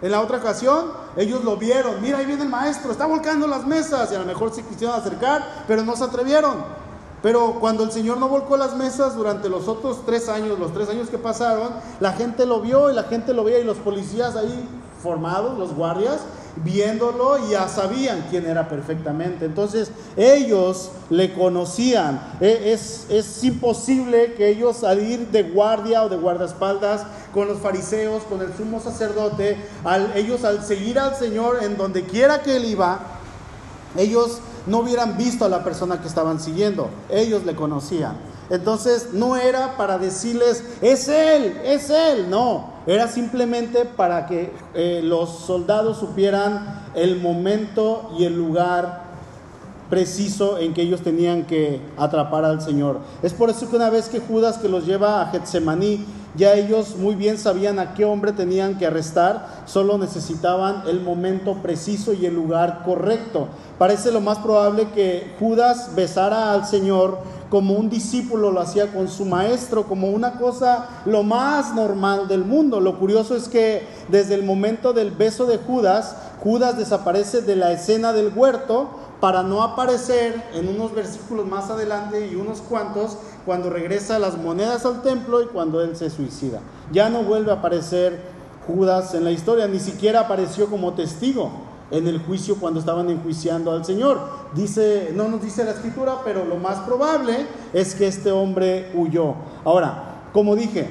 En 0.00 0.12
la 0.12 0.20
otra 0.20 0.38
ocasión, 0.38 0.92
ellos 1.16 1.42
lo 1.44 1.56
vieron. 1.56 2.00
Mira, 2.00 2.18
ahí 2.18 2.26
viene 2.26 2.44
el 2.44 2.48
maestro, 2.48 2.92
está 2.92 3.06
volcando 3.06 3.46
las 3.46 3.66
mesas. 3.66 4.12
Y 4.12 4.14
a 4.14 4.20
lo 4.20 4.26
mejor 4.26 4.54
se 4.54 4.62
quisieron 4.62 4.94
acercar, 4.94 5.64
pero 5.66 5.82
no 5.82 5.96
se 5.96 6.04
atrevieron. 6.04 6.56
Pero 7.22 7.56
cuando 7.60 7.84
el 7.84 7.90
Señor 7.90 8.18
no 8.18 8.28
volcó 8.28 8.56
las 8.56 8.76
mesas 8.76 9.16
durante 9.16 9.48
los 9.48 9.66
otros 9.66 10.04
tres 10.06 10.28
años, 10.28 10.58
los 10.58 10.72
tres 10.72 10.88
años 10.88 11.08
que 11.08 11.18
pasaron, 11.18 11.70
la 12.00 12.12
gente 12.12 12.46
lo 12.46 12.60
vio 12.60 12.90
y 12.90 12.94
la 12.94 13.04
gente 13.04 13.34
lo 13.34 13.44
veía 13.44 13.58
y 13.58 13.64
los 13.64 13.78
policías 13.78 14.36
ahí 14.36 14.68
formados, 15.02 15.58
los 15.58 15.74
guardias, 15.74 16.20
viéndolo 16.64 17.48
ya 17.48 17.68
sabían 17.68 18.26
quién 18.30 18.46
era 18.46 18.68
perfectamente. 18.68 19.44
Entonces 19.44 19.90
ellos 20.16 20.90
le 21.10 21.32
conocían. 21.32 22.20
E, 22.40 22.72
es, 22.72 23.06
es 23.08 23.44
imposible 23.44 24.34
que 24.34 24.48
ellos 24.48 24.78
salir 24.78 25.28
de 25.28 25.42
guardia 25.42 26.04
o 26.04 26.08
de 26.08 26.16
guardaespaldas 26.16 27.02
con 27.32 27.48
los 27.48 27.58
fariseos, 27.58 28.22
con 28.24 28.40
el 28.40 28.54
sumo 28.56 28.80
sacerdote, 28.80 29.56
ellos 30.14 30.44
al 30.44 30.64
seguir 30.64 30.98
al 30.98 31.14
Señor 31.14 31.58
en 31.62 31.76
donde 31.76 32.04
quiera 32.04 32.42
que 32.42 32.56
él 32.56 32.64
iba, 32.64 33.00
ellos 33.96 34.40
no 34.68 34.80
hubieran 34.80 35.16
visto 35.16 35.44
a 35.44 35.48
la 35.48 35.64
persona 35.64 36.00
que 36.00 36.08
estaban 36.08 36.40
siguiendo. 36.40 36.88
Ellos 37.10 37.44
le 37.44 37.54
conocían. 37.54 38.16
Entonces 38.50 39.10
no 39.12 39.36
era 39.36 39.76
para 39.76 39.98
decirles, 39.98 40.64
es 40.80 41.08
Él, 41.08 41.60
es 41.64 41.90
Él, 41.90 42.30
no, 42.30 42.70
era 42.86 43.06
simplemente 43.08 43.84
para 43.84 44.26
que 44.26 44.52
eh, 44.74 45.00
los 45.04 45.30
soldados 45.30 45.98
supieran 45.98 46.90
el 46.94 47.20
momento 47.20 48.10
y 48.18 48.24
el 48.24 48.36
lugar 48.36 49.08
preciso 49.90 50.58
en 50.58 50.74
que 50.74 50.82
ellos 50.82 51.02
tenían 51.02 51.44
que 51.44 51.80
atrapar 51.96 52.44
al 52.44 52.62
Señor. 52.62 53.00
Es 53.22 53.32
por 53.34 53.50
eso 53.50 53.68
que 53.68 53.76
una 53.76 53.90
vez 53.90 54.08
que 54.08 54.20
Judas 54.20 54.58
que 54.58 54.68
los 54.68 54.86
lleva 54.86 55.20
a 55.20 55.26
Getsemaní, 55.26 56.06
ya 56.38 56.54
ellos 56.54 56.96
muy 56.96 57.16
bien 57.16 57.36
sabían 57.36 57.80
a 57.80 57.94
qué 57.94 58.04
hombre 58.04 58.32
tenían 58.32 58.78
que 58.78 58.86
arrestar, 58.86 59.64
solo 59.66 59.98
necesitaban 59.98 60.84
el 60.86 61.00
momento 61.00 61.56
preciso 61.56 62.12
y 62.12 62.24
el 62.26 62.34
lugar 62.34 62.82
correcto. 62.84 63.48
Parece 63.76 64.12
lo 64.12 64.20
más 64.20 64.38
probable 64.38 64.88
que 64.94 65.34
Judas 65.40 65.90
besara 65.96 66.52
al 66.52 66.64
Señor 66.64 67.18
como 67.50 67.74
un 67.74 67.88
discípulo 67.88 68.50
lo 68.50 68.60
hacía 68.60 68.92
con 68.92 69.08
su 69.08 69.24
maestro, 69.24 69.86
como 69.86 70.08
una 70.08 70.38
cosa 70.38 70.88
lo 71.06 71.22
más 71.22 71.74
normal 71.74 72.28
del 72.28 72.44
mundo. 72.44 72.80
Lo 72.80 72.98
curioso 72.98 73.34
es 73.34 73.48
que 73.48 73.86
desde 74.08 74.34
el 74.34 74.44
momento 74.44 74.92
del 74.92 75.10
beso 75.10 75.46
de 75.46 75.58
Judas, 75.58 76.14
Judas 76.42 76.76
desaparece 76.76 77.40
de 77.40 77.56
la 77.56 77.72
escena 77.72 78.12
del 78.12 78.32
huerto 78.34 78.90
para 79.20 79.42
no 79.42 79.62
aparecer 79.62 80.42
en 80.54 80.68
unos 80.68 80.94
versículos 80.94 81.46
más 81.46 81.70
adelante 81.70 82.28
y 82.28 82.36
unos 82.36 82.60
cuantos 82.60 83.16
cuando 83.48 83.70
regresa 83.70 84.18
las 84.18 84.36
monedas 84.36 84.84
al 84.84 85.00
templo 85.00 85.40
y 85.40 85.46
cuando 85.46 85.80
él 85.80 85.96
se 85.96 86.10
suicida. 86.10 86.60
Ya 86.92 87.08
no 87.08 87.22
vuelve 87.22 87.50
a 87.50 87.54
aparecer 87.54 88.20
Judas 88.66 89.14
en 89.14 89.24
la 89.24 89.30
historia, 89.30 89.66
ni 89.66 89.80
siquiera 89.80 90.20
apareció 90.20 90.66
como 90.66 90.92
testigo 90.92 91.50
en 91.90 92.06
el 92.06 92.18
juicio 92.18 92.56
cuando 92.56 92.78
estaban 92.78 93.08
enjuiciando 93.08 93.72
al 93.72 93.86
Señor. 93.86 94.20
Dice, 94.54 95.12
no 95.14 95.28
nos 95.28 95.40
dice 95.40 95.64
la 95.64 95.70
escritura, 95.70 96.16
pero 96.26 96.44
lo 96.44 96.56
más 96.56 96.80
probable 96.80 97.46
es 97.72 97.94
que 97.94 98.06
este 98.06 98.30
hombre 98.32 98.92
huyó. 98.94 99.36
Ahora, 99.64 100.26
como 100.34 100.54
dije, 100.54 100.90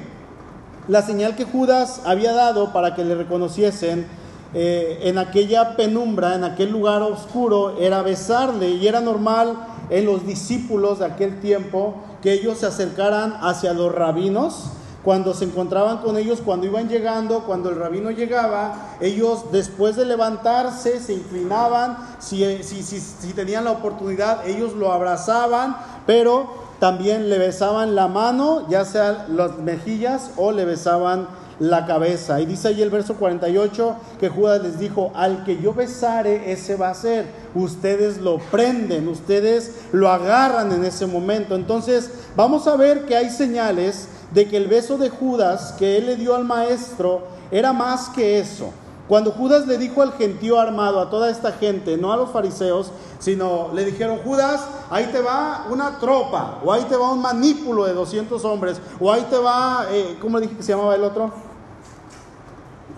la 0.88 1.02
señal 1.02 1.36
que 1.36 1.44
Judas 1.44 2.02
había 2.06 2.32
dado 2.32 2.72
para 2.72 2.96
que 2.96 3.04
le 3.04 3.14
reconociesen 3.14 4.04
eh, 4.52 4.98
en 5.02 5.18
aquella 5.18 5.76
penumbra, 5.76 6.34
en 6.34 6.42
aquel 6.42 6.72
lugar 6.72 7.02
oscuro, 7.02 7.78
era 7.78 8.02
besarle 8.02 8.70
y 8.70 8.88
era 8.88 9.00
normal 9.00 9.54
en 9.90 10.06
los 10.06 10.26
discípulos 10.26 10.98
de 10.98 11.06
aquel 11.06 11.40
tiempo 11.40 11.94
que 12.22 12.32
ellos 12.32 12.58
se 12.58 12.66
acercaran 12.66 13.36
hacia 13.40 13.72
los 13.72 13.94
rabinos 13.94 14.70
cuando 15.04 15.32
se 15.32 15.44
encontraban 15.44 15.98
con 15.98 16.18
ellos, 16.18 16.40
cuando 16.44 16.66
iban 16.66 16.88
llegando, 16.88 17.44
cuando 17.44 17.70
el 17.70 17.76
rabino 17.76 18.10
llegaba, 18.10 18.96
ellos 19.00 19.46
después 19.52 19.96
de 19.96 20.04
levantarse 20.04 21.00
se 21.00 21.14
inclinaban, 21.14 21.96
si, 22.18 22.62
si, 22.62 23.32
tenían 23.32 23.64
la 23.64 23.70
oportunidad, 23.70 24.46
ellos 24.46 24.74
lo 24.74 24.92
abrazaban, 24.92 25.76
pero 26.04 26.52
también 26.78 27.30
le 27.30 27.38
besaban 27.38 27.94
la 27.94 28.08
mano, 28.08 28.68
ya 28.68 28.84
sea 28.84 29.26
las 29.28 29.58
mejillas 29.58 30.32
o 30.36 30.52
le 30.52 30.64
besaban 30.64 31.28
la 31.58 31.86
cabeza. 31.86 32.40
Y 32.40 32.46
dice 32.46 32.68
ahí 32.68 32.82
el 32.82 32.90
verso 32.90 33.14
48 33.14 33.96
que 34.20 34.28
Judas 34.28 34.62
les 34.62 34.78
dijo, 34.78 35.12
al 35.14 35.44
que 35.44 35.60
yo 35.60 35.74
besare, 35.74 36.52
ese 36.52 36.76
va 36.76 36.90
a 36.90 36.94
ser. 36.94 37.26
Ustedes 37.54 38.18
lo 38.18 38.38
prenden, 38.38 39.08
ustedes 39.08 39.72
lo 39.92 40.08
agarran 40.08 40.72
en 40.72 40.84
ese 40.84 41.06
momento. 41.06 41.54
Entonces, 41.54 42.10
vamos 42.36 42.66
a 42.66 42.76
ver 42.76 43.06
que 43.06 43.16
hay 43.16 43.30
señales 43.30 44.08
de 44.32 44.46
que 44.46 44.56
el 44.56 44.68
beso 44.68 44.98
de 44.98 45.10
Judas 45.10 45.74
que 45.78 45.96
él 45.96 46.06
le 46.06 46.16
dio 46.16 46.34
al 46.34 46.44
maestro 46.44 47.22
era 47.50 47.72
más 47.72 48.08
que 48.10 48.38
eso. 48.38 48.70
Cuando 49.08 49.32
Judas 49.32 49.66
le 49.66 49.78
dijo 49.78 50.02
al 50.02 50.12
gentío 50.12 50.60
armado, 50.60 51.00
a 51.00 51.08
toda 51.08 51.30
esta 51.30 51.52
gente, 51.52 51.96
no 51.96 52.12
a 52.12 52.16
los 52.18 52.30
fariseos, 52.30 52.92
sino 53.18 53.70
le 53.72 53.86
dijeron, 53.86 54.18
Judas, 54.18 54.60
ahí 54.90 55.06
te 55.06 55.22
va 55.22 55.66
una 55.70 55.98
tropa, 55.98 56.58
o 56.62 56.70
ahí 56.70 56.84
te 56.84 56.94
va 56.94 57.12
un 57.12 57.22
manípulo 57.22 57.86
de 57.86 57.94
200 57.94 58.44
hombres, 58.44 58.78
o 59.00 59.10
ahí 59.10 59.26
te 59.30 59.38
va, 59.38 59.86
eh, 59.90 60.18
¿cómo 60.20 60.38
le 60.38 60.46
dije 60.46 60.58
que 60.58 60.62
se 60.62 60.72
llamaba 60.72 60.94
el 60.94 61.04
otro? 61.04 61.32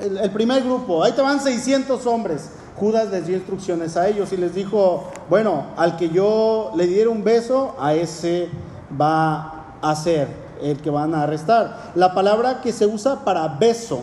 El, 0.00 0.30
primer 0.30 0.62
grupo, 0.62 1.04
ahí 1.04 1.12
te 1.12 1.20
van 1.20 1.40
600 1.40 2.06
hombres. 2.06 2.50
Judas 2.76 3.10
les 3.10 3.26
dio 3.26 3.36
instrucciones 3.36 3.96
a 3.96 4.08
ellos 4.08 4.32
y 4.32 4.38
les 4.38 4.54
dijo, 4.54 5.10
bueno, 5.28 5.66
al 5.76 5.96
que 5.96 6.08
yo 6.08 6.72
le 6.74 6.86
diera 6.86 7.10
un 7.10 7.22
beso, 7.22 7.76
a 7.78 7.92
ese 7.94 8.48
va 8.98 9.76
a 9.82 9.94
ser 9.94 10.28
el 10.62 10.78
que 10.78 10.88
van 10.88 11.14
a 11.14 11.24
arrestar. 11.24 11.92
La 11.94 12.14
palabra 12.14 12.62
que 12.62 12.72
se 12.72 12.86
usa 12.86 13.24
para 13.24 13.46
beso 13.48 14.02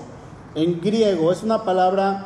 en 0.53 0.79
griego 0.79 1.31
es 1.31 1.41
una 1.41 1.63
palabra 1.63 2.25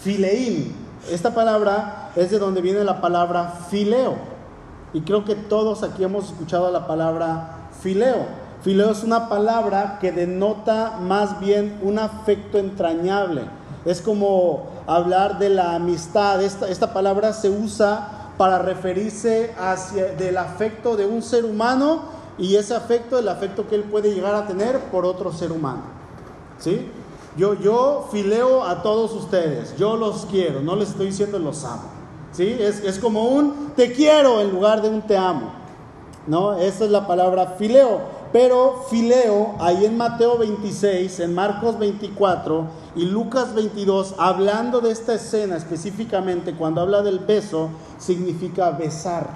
fileín. 0.00 0.74
Esta 1.10 1.34
palabra 1.34 2.10
es 2.16 2.30
de 2.30 2.38
donde 2.38 2.60
viene 2.60 2.82
la 2.82 3.00
palabra 3.00 3.54
fileo. 3.70 4.16
Y 4.92 5.02
creo 5.02 5.24
que 5.24 5.34
todos 5.34 5.82
aquí 5.82 6.04
hemos 6.04 6.26
escuchado 6.26 6.70
la 6.70 6.86
palabra 6.86 7.68
fileo. 7.82 8.43
Fileo 8.64 8.92
es 8.92 9.04
una 9.04 9.28
palabra 9.28 9.98
que 10.00 10.10
denota 10.10 10.96
más 10.98 11.38
bien 11.38 11.78
un 11.82 11.98
afecto 11.98 12.56
entrañable. 12.56 13.42
Es 13.84 14.00
como 14.00 14.68
hablar 14.86 15.38
de 15.38 15.50
la 15.50 15.74
amistad. 15.74 16.42
Esta, 16.42 16.94
palabra 16.94 17.34
se 17.34 17.50
usa 17.50 18.30
para 18.38 18.58
referirse 18.58 19.52
hacia 19.60 20.14
del 20.14 20.38
afecto 20.38 20.96
de 20.96 21.04
un 21.04 21.20
ser 21.20 21.44
humano 21.44 22.04
y 22.38 22.56
ese 22.56 22.74
afecto, 22.74 23.18
el 23.18 23.28
afecto 23.28 23.68
que 23.68 23.74
él 23.74 23.84
puede 23.84 24.14
llegar 24.14 24.34
a 24.34 24.46
tener 24.46 24.78
por 24.84 25.04
otro 25.04 25.30
ser 25.30 25.52
humano. 25.52 25.82
¿Sí? 26.58 26.88
Yo, 27.36 27.52
yo 27.52 28.08
fileo 28.10 28.64
a 28.64 28.82
todos 28.82 29.12
ustedes, 29.12 29.76
yo 29.76 29.96
los 29.96 30.24
quiero, 30.24 30.62
no 30.62 30.74
les 30.74 30.88
estoy 30.88 31.08
diciendo 31.08 31.38
los 31.38 31.64
amo. 31.64 31.82
¿Sí? 32.32 32.56
Es, 32.58 32.82
es 32.82 32.98
como 32.98 33.24
un 33.26 33.72
te 33.76 33.92
quiero 33.92 34.40
en 34.40 34.50
lugar 34.52 34.80
de 34.80 34.88
un 34.88 35.02
te 35.02 35.18
amo. 35.18 35.52
¿No? 36.26 36.56
Esa 36.56 36.86
es 36.86 36.90
la 36.90 37.06
palabra 37.06 37.56
fileo. 37.58 38.13
Pero 38.34 38.84
fileo, 38.90 39.54
ahí 39.60 39.84
en 39.84 39.96
Mateo 39.96 40.38
26, 40.38 41.20
en 41.20 41.36
Marcos 41.36 41.78
24 41.78 42.66
y 42.96 43.04
Lucas 43.04 43.54
22, 43.54 44.16
hablando 44.18 44.80
de 44.80 44.90
esta 44.90 45.14
escena 45.14 45.56
específicamente, 45.56 46.56
cuando 46.56 46.80
habla 46.80 47.02
del 47.02 47.20
beso, 47.20 47.70
significa 47.96 48.72
besar. 48.72 49.28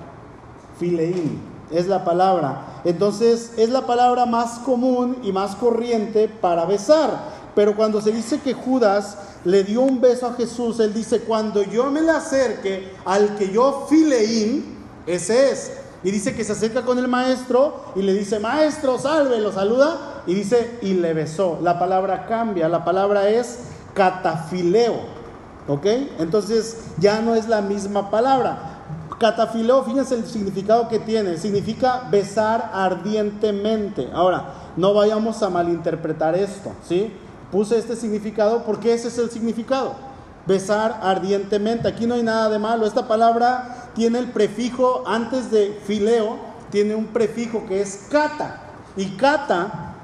Fileín 0.80 1.40
es 1.70 1.86
la 1.86 2.04
palabra. 2.04 2.80
Entonces 2.84 3.52
es 3.56 3.70
la 3.70 3.86
palabra 3.86 4.26
más 4.26 4.58
común 4.58 5.18
y 5.22 5.30
más 5.30 5.54
corriente 5.54 6.26
para 6.26 6.64
besar. 6.64 7.20
Pero 7.54 7.76
cuando 7.76 8.00
se 8.00 8.10
dice 8.10 8.40
que 8.40 8.52
Judas 8.52 9.16
le 9.44 9.62
dio 9.62 9.82
un 9.82 10.00
beso 10.00 10.26
a 10.26 10.32
Jesús, 10.32 10.80
él 10.80 10.92
dice, 10.92 11.20
cuando 11.20 11.62
yo 11.62 11.88
me 11.92 12.00
le 12.00 12.10
acerque 12.10 12.94
al 13.04 13.36
que 13.36 13.52
yo 13.52 13.86
fileín, 13.88 14.76
ese 15.06 15.52
es. 15.52 15.70
Y 16.04 16.10
dice 16.10 16.34
que 16.34 16.44
se 16.44 16.52
acerca 16.52 16.82
con 16.82 16.98
el 16.98 17.08
maestro 17.08 17.84
y 17.96 18.02
le 18.02 18.14
dice, 18.14 18.38
maestro, 18.38 18.98
salve, 18.98 19.40
lo 19.40 19.52
saluda 19.52 20.22
y 20.26 20.34
dice, 20.34 20.78
y 20.80 20.94
le 20.94 21.12
besó. 21.12 21.58
La 21.62 21.78
palabra 21.78 22.26
cambia, 22.26 22.68
la 22.68 22.84
palabra 22.84 23.28
es 23.28 23.60
catafileo. 23.94 25.18
¿Ok? 25.66 25.86
Entonces 26.18 26.78
ya 26.98 27.20
no 27.20 27.34
es 27.34 27.48
la 27.48 27.60
misma 27.60 28.10
palabra. 28.10 28.76
Catafileo, 29.18 29.82
fíjense 29.82 30.14
el 30.14 30.26
significado 30.26 30.88
que 30.88 31.00
tiene. 31.00 31.36
Significa 31.36 32.08
besar 32.10 32.70
ardientemente. 32.72 34.08
Ahora, 34.14 34.54
no 34.76 34.94
vayamos 34.94 35.42
a 35.42 35.50
malinterpretar 35.50 36.36
esto, 36.36 36.70
¿sí? 36.88 37.12
Puse 37.50 37.76
este 37.76 37.96
significado 37.96 38.62
porque 38.62 38.94
ese 38.94 39.08
es 39.08 39.18
el 39.18 39.30
significado. 39.30 40.07
Besar 40.48 40.98
ardientemente. 41.02 41.86
Aquí 41.86 42.06
no 42.06 42.14
hay 42.14 42.22
nada 42.24 42.48
de 42.48 42.58
malo. 42.58 42.86
Esta 42.86 43.06
palabra 43.06 43.90
tiene 43.94 44.18
el 44.18 44.30
prefijo, 44.30 45.04
antes 45.06 45.50
de 45.50 45.78
fileo, 45.86 46.38
tiene 46.70 46.94
un 46.94 47.06
prefijo 47.08 47.66
que 47.66 47.82
es 47.82 48.06
cata. 48.10 48.62
Y 48.96 49.10
cata 49.10 49.94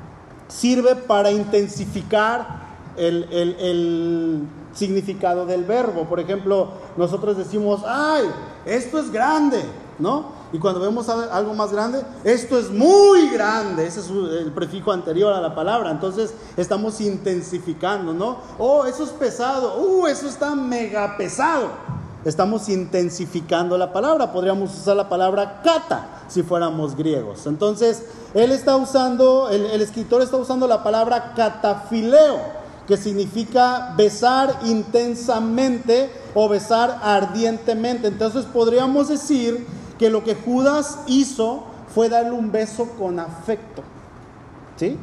sirve 0.48 0.94
para 0.94 1.30
intensificar 1.32 2.62
el, 2.96 4.46
significado 4.74 5.46
del 5.46 5.64
verbo. 5.64 6.04
Por 6.04 6.20
ejemplo, 6.20 6.68
nosotros 6.96 7.36
decimos, 7.36 7.82
ay, 7.86 8.24
esto 8.66 8.98
es 8.98 9.10
grande, 9.10 9.62
¿no? 9.98 10.43
Y 10.54 10.60
cuando 10.60 10.78
vemos 10.78 11.08
algo 11.08 11.52
más 11.52 11.72
grande, 11.72 12.00
esto 12.22 12.56
es 12.56 12.70
muy 12.70 13.28
grande. 13.30 13.88
Ese 13.88 13.98
es 13.98 14.08
el 14.08 14.52
prefijo 14.52 14.92
anterior 14.92 15.32
a 15.32 15.40
la 15.40 15.52
palabra. 15.52 15.90
Entonces 15.90 16.32
estamos 16.56 17.00
intensificando, 17.00 18.14
¿no? 18.14 18.36
Oh, 18.56 18.84
eso 18.84 19.02
es 19.02 19.10
pesado. 19.10 19.82
Uh, 19.82 20.06
eso 20.06 20.28
está 20.28 20.54
mega 20.54 21.16
pesado. 21.16 21.70
Estamos 22.24 22.68
intensificando 22.68 23.76
la 23.76 23.92
palabra. 23.92 24.32
Podríamos 24.32 24.72
usar 24.78 24.94
la 24.94 25.08
palabra 25.08 25.60
kata 25.64 26.22
si 26.28 26.44
fuéramos 26.44 26.94
griegos. 26.94 27.48
Entonces, 27.48 28.04
él 28.32 28.52
está 28.52 28.76
usando, 28.76 29.48
el, 29.50 29.82
escritor 29.82 30.22
está 30.22 30.36
usando 30.36 30.68
la 30.68 30.84
palabra 30.84 31.34
catafileo, 31.34 32.38
que 32.86 32.96
significa 32.96 33.92
besar 33.96 34.60
intensamente 34.64 36.12
o 36.32 36.48
besar 36.48 37.00
ardientemente. 37.02 38.06
Entonces 38.06 38.44
podríamos 38.44 39.08
decir 39.08 39.66
que 39.98 40.10
lo 40.10 40.24
que 40.24 40.34
Judas 40.34 40.98
hizo 41.06 41.64
fue 41.94 42.08
darle 42.08 42.32
un 42.32 42.50
beso 42.50 42.88
con 42.98 43.18
afecto. 43.18 43.82
¿Sí? 44.76 44.98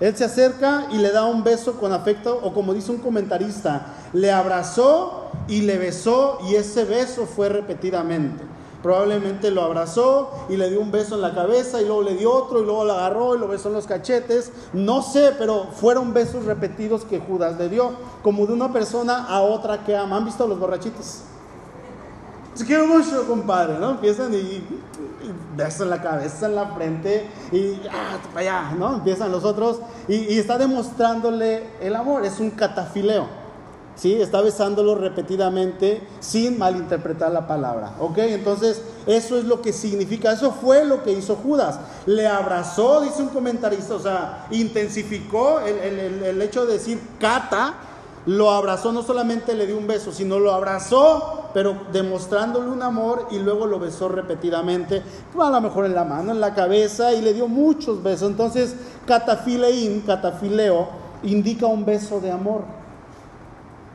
Él 0.00 0.16
se 0.16 0.24
acerca 0.24 0.88
y 0.90 0.98
le 0.98 1.12
da 1.12 1.26
un 1.26 1.44
beso 1.44 1.74
con 1.74 1.92
afecto, 1.92 2.40
o 2.42 2.52
como 2.52 2.74
dice 2.74 2.90
un 2.90 2.98
comentarista, 2.98 3.86
le 4.12 4.32
abrazó 4.32 5.30
y 5.46 5.62
le 5.62 5.78
besó, 5.78 6.38
y 6.48 6.56
ese 6.56 6.84
beso 6.84 7.26
fue 7.26 7.48
repetidamente. 7.48 8.42
Probablemente 8.82 9.52
lo 9.52 9.62
abrazó 9.62 10.32
y 10.48 10.56
le 10.56 10.68
dio 10.68 10.80
un 10.80 10.90
beso 10.90 11.14
en 11.14 11.20
la 11.20 11.34
cabeza 11.34 11.80
y 11.80 11.84
luego 11.84 12.02
le 12.02 12.16
dio 12.16 12.32
otro 12.32 12.60
y 12.60 12.64
luego 12.64 12.84
lo 12.84 12.94
agarró 12.94 13.36
y 13.36 13.38
lo 13.38 13.46
besó 13.46 13.68
en 13.68 13.74
los 13.74 13.86
cachetes. 13.86 14.50
No 14.72 15.02
sé, 15.02 15.36
pero 15.38 15.68
fueron 15.72 16.12
besos 16.12 16.46
repetidos 16.46 17.04
que 17.04 17.20
Judas 17.20 17.56
le 17.58 17.68
dio, 17.68 17.92
como 18.24 18.44
de 18.44 18.54
una 18.54 18.72
persona 18.72 19.26
a 19.26 19.40
otra 19.42 19.84
que 19.84 19.96
ama. 19.96 20.16
¿Han 20.16 20.24
visto 20.24 20.48
los 20.48 20.58
borrachitos? 20.58 21.20
Se 22.54 22.66
quiero 22.66 22.86
mucho, 22.86 23.26
compadre, 23.26 23.78
¿no? 23.78 23.92
Empiezan 23.92 24.34
y, 24.34 24.62
en 25.58 25.90
la 25.90 26.02
cabeza, 26.02 26.46
en 26.46 26.54
la 26.54 26.66
frente 26.66 27.26
y 27.50 27.80
ah, 27.90 28.18
para 28.34 28.40
allá, 28.40 28.74
¿no? 28.76 28.96
Empiezan 28.96 29.32
los 29.32 29.44
otros 29.44 29.78
y, 30.06 30.16
y, 30.16 30.38
está 30.38 30.58
demostrándole 30.58 31.64
el 31.80 31.94
amor, 31.96 32.26
es 32.26 32.40
un 32.40 32.50
catafileo, 32.50 33.26
¿sí? 33.96 34.20
Está 34.20 34.42
besándolo 34.42 34.94
repetidamente 34.96 36.06
sin 36.20 36.58
malinterpretar 36.58 37.32
la 37.32 37.46
palabra, 37.46 37.94
¿ok? 38.00 38.18
Entonces, 38.18 38.82
eso 39.06 39.38
es 39.38 39.44
lo 39.44 39.62
que 39.62 39.72
significa, 39.72 40.32
eso 40.32 40.52
fue 40.52 40.84
lo 40.84 41.02
que 41.02 41.12
hizo 41.12 41.36
Judas. 41.36 41.78
Le 42.04 42.26
abrazó, 42.26 43.00
dice 43.00 43.22
un 43.22 43.28
comentarista, 43.28 43.94
o 43.94 44.00
sea, 44.00 44.46
intensificó 44.50 45.60
el, 45.60 45.78
el, 45.78 46.22
el 46.22 46.42
hecho 46.42 46.66
de 46.66 46.74
decir 46.74 47.00
cata 47.18 47.76
lo 48.26 48.50
abrazó, 48.50 48.92
no 48.92 49.02
solamente 49.02 49.54
le 49.54 49.66
dio 49.66 49.76
un 49.76 49.86
beso, 49.86 50.12
sino 50.12 50.38
lo 50.38 50.52
abrazó, 50.52 51.50
pero 51.52 51.76
demostrándole 51.92 52.70
un 52.70 52.82
amor 52.82 53.26
y 53.30 53.38
luego 53.38 53.66
lo 53.66 53.78
besó 53.78 54.08
repetidamente, 54.08 55.02
a 55.38 55.50
lo 55.50 55.60
mejor 55.60 55.86
en 55.86 55.94
la 55.94 56.04
mano, 56.04 56.30
en 56.32 56.40
la 56.40 56.54
cabeza 56.54 57.12
y 57.12 57.20
le 57.20 57.34
dio 57.34 57.48
muchos 57.48 58.02
besos. 58.02 58.30
Entonces, 58.30 58.76
catafileín, 59.06 60.02
catafileo, 60.02 60.88
indica 61.24 61.66
un 61.66 61.84
beso 61.84 62.20
de 62.20 62.30
amor. 62.30 62.62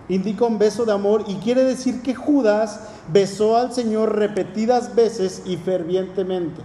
Indica 0.10 0.46
un 0.46 0.58
beso 0.58 0.86
de 0.86 0.94
amor 0.94 1.24
y 1.28 1.36
quiere 1.36 1.64
decir 1.64 2.02
que 2.02 2.16
Judas 2.16 2.80
besó 3.12 3.58
al 3.58 3.74
Señor 3.74 4.16
repetidas 4.16 4.96
veces 4.96 5.42
y 5.46 5.58
fervientemente. 5.58 6.62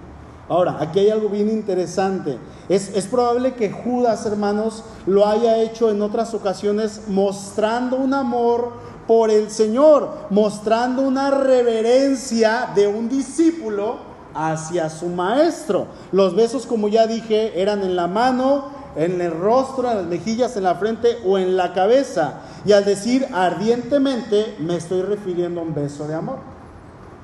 Ahora, 0.53 0.77
aquí 0.81 0.99
hay 0.99 1.09
algo 1.09 1.31
bien 1.31 1.49
interesante. 1.49 2.37
Es, 2.69 3.07
probable 3.07 3.55
que 3.55 3.71
Judas, 3.71 4.27
hermanos, 4.27 4.85
lo 5.07 5.27
haya 5.27 5.57
hecho 5.57 5.89
en 5.89 6.03
otras 6.03 6.35
ocasiones 6.35 7.05
mostrando 7.09 7.97
un 7.97 8.13
amor 8.13 8.73
por 9.07 9.31
el 9.31 9.51
Señor, 9.51 10.11
mostrando 10.29 11.01
una 11.01 11.31
reverencia 11.31 12.69
de 12.75 12.87
un 12.87 13.09
discípulo 13.09 13.97
hacia 14.35 14.91
su 14.91 15.07
maestro. 15.07 15.87
Los 16.13 16.37
besos, 16.37 16.67
como 16.67 16.89
ya 16.89 17.07
dije, 17.07 17.59
eran 17.59 17.83
en 17.83 17.97
la 17.97 18.07
mano, 18.07 18.73
en 18.95 19.23
el 19.23 19.31
rostro, 19.31 19.91
en 19.91 19.97
las 19.97 20.07
mejillas, 20.07 20.55
en 20.59 20.65
la 20.65 20.75
frente 20.75 21.17
o 21.25 21.39
en 21.39 21.57
la 21.57 21.73
cabeza. 21.73 22.43
Y 22.67 22.73
al 22.73 22.85
decir 22.85 23.27
ardientemente, 23.33 24.55
me 24.59 24.77
estoy 24.77 25.01
refiriendo 25.01 25.63
a 25.63 25.65
un 25.65 25.73
beso 25.73 26.07
de 26.07 26.15
amor. 26.15 26.41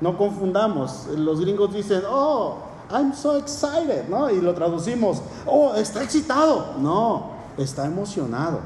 No 0.00 0.16
confundamos. 0.16 1.08
Los 1.14 1.42
gringos 1.42 1.74
dicen, 1.74 2.00
oh, 2.08 2.67
I'm 2.90 3.14
so 3.14 3.36
excited, 3.36 4.08
¿no? 4.08 4.30
Y 4.30 4.40
lo 4.40 4.54
traducimos, 4.54 5.20
oh, 5.46 5.74
está 5.74 6.02
excitado. 6.02 6.74
No, 6.78 7.32
está 7.56 7.86
emocionado. 7.86 8.60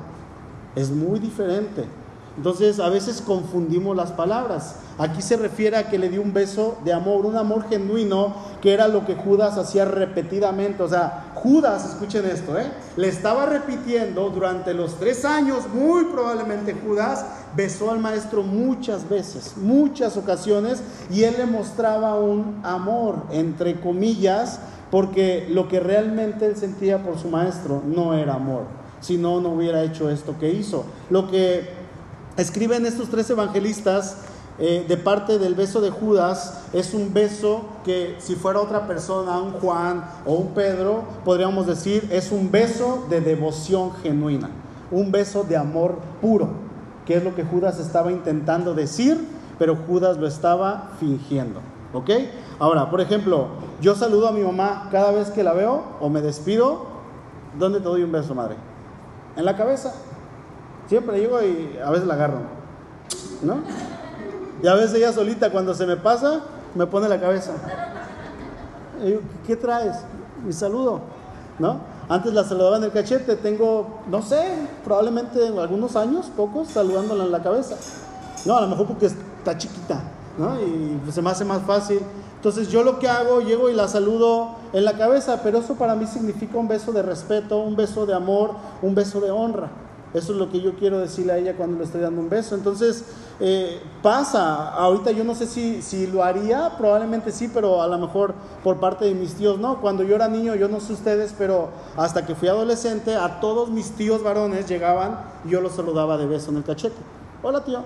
Es 0.75 0.91
muy 0.91 1.19
diferente. 1.19 1.87
Entonces 2.37 2.81
a 2.81 2.88
veces 2.88 3.21
confundimos 3.21 3.97
las 3.97 4.12
palabras. 4.12 4.77
Aquí 4.99 5.21
se 5.21 5.37
refiere 5.37 5.77
a 5.77 5.90
que 5.90 5.99
le 5.99 6.09
dio 6.09 6.23
un 6.23 6.33
beso 6.33 6.79
de 6.85 6.92
amor, 6.92 7.27
un 7.27 7.37
amor 7.37 7.68
genuino, 7.68 8.35
que 8.61 8.73
era 8.73 8.88
lo 8.88 9.05
que 9.05 9.14
Judas 9.14 9.59
hacía 9.59 9.85
repetidamente. 9.85 10.83
O 10.83 10.88
sea, 10.88 11.33
Judas, 11.35 11.85
escuchen 11.90 12.25
esto, 12.27 12.57
¿eh? 12.57 12.66
le 12.97 13.09
estaba 13.09 13.47
repitiendo 13.47 14.31
durante 14.31 14.75
los 14.75 14.99
tres 14.99 15.25
años, 15.25 15.64
muy 15.75 16.05
probablemente 16.05 16.73
Judas 16.73 17.27
besó 17.57 17.90
al 17.90 17.99
maestro 17.99 18.45
muchas 18.45 19.09
veces, 19.09 19.55
muchas 19.57 20.16
ocasiones, 20.16 20.83
y 21.11 21.25
él 21.25 21.35
le 21.38 21.47
mostraba 21.47 22.14
un 22.14 22.61
amor, 22.62 23.16
entre 23.33 23.81
comillas, 23.81 24.61
porque 24.92 25.49
lo 25.51 25.66
que 25.66 25.81
realmente 25.81 26.47
él 26.47 26.57
sentía 26.57 27.03
por 27.03 27.18
su 27.18 27.29
maestro 27.29 27.83
no 27.85 28.14
era 28.14 28.35
amor, 28.35 28.64
si 29.01 29.18
no, 29.18 29.40
no 29.40 29.55
hubiera 29.55 29.83
hecho 29.83 30.11
esto 30.11 30.37
que 30.38 30.51
hizo. 30.51 30.85
Lo 31.11 31.29
que 31.29 31.82
escriben 32.37 32.87
estos 32.87 33.09
tres 33.09 33.29
evangelistas 33.31 34.16
eh, 34.59 34.85
de 34.87 34.97
parte 34.97 35.38
del 35.38 35.55
beso 35.55 35.81
de 35.81 35.90
Judas 35.90 36.64
es 36.73 36.92
un 36.92 37.12
beso 37.14 37.62
que 37.85 38.16
si 38.18 38.35
fuera 38.37 38.61
otra 38.61 38.87
persona, 38.87 39.38
un 39.38 39.53
Juan 39.53 40.05
o 40.27 40.35
un 40.35 40.49
Pedro, 40.49 41.05
podríamos 41.25 41.66
decir 41.66 42.09
es 42.12 42.31
un 42.33 42.51
beso 42.51 43.07
de 43.09 43.21
devoción 43.21 43.92
genuina, 44.03 44.51
un 44.90 45.11
beso 45.11 45.42
de 45.42 45.57
amor 45.57 45.99
puro, 46.21 46.51
que 47.07 47.16
es 47.16 47.25
lo 47.25 47.35
que 47.35 47.45
Judas 47.45 47.79
estaba 47.79 48.12
intentando 48.12 48.75
decir, 48.75 49.27
pero 49.59 49.77
Judas 49.77 50.18
lo 50.18 50.27
estaba 50.27 50.90
fingiendo. 51.01 51.61
¿Ok? 51.95 52.11
Ahora, 52.59 52.90
por 52.90 53.01
ejemplo, 53.01 53.49
yo 53.81 53.95
saludo 53.95 54.29
a 54.29 54.33
mi 54.33 54.40
mamá 54.40 54.88
cada 54.90 55.12
vez 55.12 55.29
que 55.31 55.42
la 55.42 55.53
veo 55.53 55.83
o 56.01 56.09
me 56.09 56.23
despido. 56.23 56.87
¿Dónde 57.59 57.81
te 57.81 57.85
doy 57.85 58.03
un 58.03 58.12
beso, 58.12 58.35
madre? 58.35 58.57
En 59.37 59.45
la 59.45 59.57
cabeza. 59.57 59.92
Siempre 60.88 61.18
llego 61.21 61.42
y 61.42 61.79
a 61.83 61.90
veces 61.90 62.07
la 62.07 62.14
agarro, 62.14 62.40
¿no? 63.42 63.57
Y 64.62 64.66
a 64.66 64.75
veces 64.75 64.95
ella 64.95 65.12
solita 65.12 65.51
cuando 65.51 65.75
se 65.75 65.87
me 65.87 65.97
pasa, 65.97 66.40
me 66.75 66.87
pone 66.87 67.09
la 67.09 67.21
cabeza. 67.21 67.53
Y 69.05 69.18
¿qué 69.47 69.57
traes? 69.57 69.97
Mi 70.45 70.53
saludo, 70.53 71.01
¿no? 71.59 71.81
Antes 72.09 72.33
la 72.35 72.45
saludaba 72.45 72.77
en 72.77 72.85
el 72.85 72.92
cachete, 72.92 73.37
tengo, 73.37 74.01
no 74.09 74.23
sé, 74.23 74.45
probablemente 74.85 75.47
algunos 75.47 75.97
años, 75.97 76.31
pocos, 76.37 76.68
saludándola 76.68 77.25
en 77.25 77.33
la 77.33 77.42
cabeza. 77.42 77.77
No, 78.45 78.57
a 78.57 78.61
lo 78.61 78.68
mejor 78.68 78.87
porque 78.87 79.07
está 79.07 79.57
chiquita, 79.57 80.01
¿no? 80.37 80.61
Y 80.61 81.01
se 81.11 81.23
me 81.23 81.31
hace 81.31 81.45
más 81.45 81.62
fácil. 81.62 82.01
Entonces 82.37 82.68
yo 82.68 82.83
lo 82.83 82.99
que 82.99 83.09
hago, 83.09 83.40
llego 83.40 83.71
y 83.71 83.75
la 83.75 83.87
saludo 83.87 84.57
en 84.73 84.85
la 84.85 84.97
cabeza, 84.97 85.40
pero 85.42 85.59
eso 85.59 85.75
para 85.75 85.95
mí 85.95 86.07
significa 86.07 86.59
un 86.59 86.66
beso 86.66 86.92
de 86.92 87.03
respeto, 87.03 87.59
un 87.59 87.77
beso 87.77 88.05
de 88.05 88.14
amor, 88.14 88.57
un 88.83 88.95
beso 88.95 89.21
de 89.21 89.31
honra. 89.31 89.71
Eso 90.14 90.33
es 90.33 90.38
lo 90.38 90.51
que 90.51 90.61
yo 90.61 90.75
quiero 90.75 90.98
decirle 90.98 91.33
a 91.33 91.38
ella 91.38 91.57
cuando 91.57 91.79
le 91.79 91.85
estoy 91.85 92.03
dando 92.03 92.20
un 92.20 92.29
beso. 92.29 92.55
Entonces, 92.55 93.05
eh, 93.40 93.81
pasa. 94.03 94.68
Ahorita 94.75 95.11
yo 95.11 95.25
no 95.25 95.35
sé 95.35 95.46
si, 95.46 95.81
si 95.81 96.07
lo 96.07 96.22
haría, 96.22 96.77
probablemente 96.77 97.33
sí, 97.33 97.51
pero 97.53 97.81
a 97.81 97.87
lo 97.87 97.98
mejor 97.98 98.35
por 98.62 98.79
parte 98.79 99.07
de 99.07 99.14
mis 99.14 99.35
tíos 99.35 99.59
no. 99.59 99.81
Cuando 99.81 100.03
yo 100.03 100.14
era 100.14 100.29
niño, 100.29 100.55
yo 100.55 100.68
no 100.68 100.81
sé 100.81 100.92
ustedes, 100.92 101.35
pero 101.37 101.70
hasta 101.96 102.27
que 102.27 102.35
fui 102.35 102.48
adolescente, 102.48 103.14
a 103.14 103.40
todos 103.40 103.70
mis 103.70 103.92
tíos 103.92 104.22
varones 104.22 104.68
llegaban 104.68 105.18
y 105.46 105.51
yo 105.51 105.61
los 105.62 105.72
saludaba 105.72 106.18
de 106.18 106.27
beso 106.27 106.51
en 106.51 106.59
el 106.59 106.64
cachete. 106.64 106.96
Hola 107.42 107.64
tío, 107.64 107.81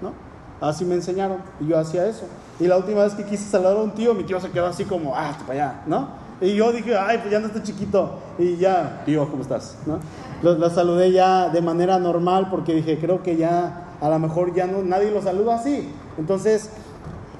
¿no? 0.00 0.12
Así 0.60 0.84
me 0.84 0.94
enseñaron 0.94 1.38
y 1.60 1.66
yo 1.66 1.78
hacía 1.78 2.06
eso. 2.06 2.26
Y 2.60 2.66
la 2.66 2.76
última 2.76 3.02
vez 3.02 3.14
que 3.14 3.24
quise 3.24 3.44
saludar 3.44 3.76
a 3.76 3.80
un 3.80 3.90
tío, 3.90 4.14
mi 4.14 4.22
tío 4.22 4.40
se 4.40 4.50
quedó 4.50 4.66
así 4.66 4.84
como, 4.84 5.14
ah, 5.14 5.36
para 5.46 5.52
allá, 5.52 5.82
¿no? 5.86 6.25
Y 6.40 6.54
yo 6.54 6.72
dije, 6.72 6.96
ay, 6.96 7.18
pues 7.18 7.30
ya 7.30 7.40
no 7.40 7.46
está 7.46 7.62
chiquito. 7.62 8.18
Y 8.38 8.56
ya, 8.56 9.02
tío, 9.06 9.28
¿cómo 9.30 9.42
estás? 9.42 9.76
¿No? 9.86 9.98
Lo, 10.42 10.68
saludé 10.70 11.10
ya 11.12 11.48
de 11.48 11.62
manera 11.62 11.98
normal 11.98 12.48
porque 12.50 12.74
dije, 12.74 12.98
creo 12.98 13.22
que 13.22 13.36
ya 13.36 13.94
a 14.00 14.08
lo 14.10 14.18
mejor 14.18 14.54
ya 14.54 14.66
no, 14.66 14.82
nadie 14.82 15.10
lo 15.10 15.22
saluda 15.22 15.56
así. 15.56 15.88
Entonces, 16.18 16.70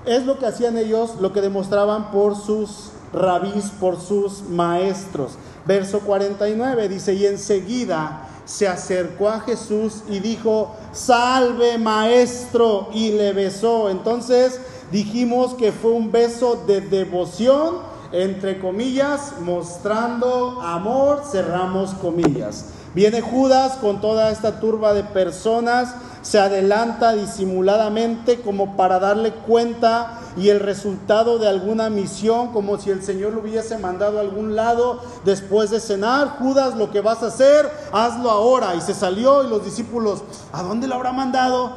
es 0.07 0.25
lo 0.25 0.39
que 0.39 0.47
hacían 0.47 0.79
ellos, 0.79 1.17
lo 1.21 1.33
que 1.33 1.43
demostraban 1.43 2.11
por 2.11 2.37
sus 2.37 2.93
rabís, 3.13 3.71
por 3.79 4.01
sus 4.01 4.43
maestros. 4.49 5.37
Verso 5.67 6.01
49 6.01 6.89
dice, 6.89 7.15
y 7.15 7.27
enseguida 7.27 8.23
se 8.47 8.69
acercó 8.69 9.29
a 9.29 9.41
Jesús 9.41 10.05
y 10.09 10.21
dijo, 10.21 10.75
salve 10.93 11.77
maestro, 11.77 12.89
y 12.95 13.13
le 13.13 13.33
besó. 13.33 13.91
Entonces 13.91 14.61
dijimos 14.91 15.55
que 15.55 15.73
fue 15.73 15.91
un 15.91 16.11
beso 16.13 16.65
de 16.67 16.81
devoción 16.81 17.96
entre 18.13 18.61
comillas, 18.61 19.35
mostrando 19.41 20.61
amor, 20.63 21.23
cerramos 21.31 21.95
comillas. 21.95 22.67
Viene 22.95 23.21
Judas 23.21 23.77
con 23.81 24.01
toda 24.01 24.31
esta 24.31 24.59
turba 24.59 24.95
de 24.95 25.05
personas, 25.05 25.95
se 26.23 26.39
adelanta 26.39 27.13
disimuladamente 27.13 28.41
como 28.41 28.77
para 28.77 28.99
darle 28.99 29.33
cuenta 29.33 30.19
y 30.37 30.49
el 30.49 30.61
resultado 30.61 31.39
de 31.39 31.49
alguna 31.49 31.89
misión, 31.89 32.53
como 32.53 32.79
si 32.79 32.91
el 32.91 33.03
Señor 33.03 33.33
lo 33.33 33.41
hubiese 33.41 33.79
mandado 33.79 34.19
a 34.19 34.23
algún 34.23 34.57
lado 34.57 35.01
después 35.25 35.71
de 35.71 35.79
cenar. 35.79 36.37
Judas, 36.39 36.75
lo 36.77 36.91
que 36.91 37.01
vas 37.01 37.23
a 37.23 37.27
hacer, 37.27 37.71
hazlo 37.93 38.31
ahora. 38.31 38.75
Y 38.75 38.81
se 38.81 38.93
salió 38.93 39.45
y 39.45 39.49
los 39.49 39.65
discípulos, 39.65 40.23
¿a 40.53 40.63
dónde 40.63 40.89
lo 40.89 40.97
habrá 40.97 41.13
mandado? 41.13 41.73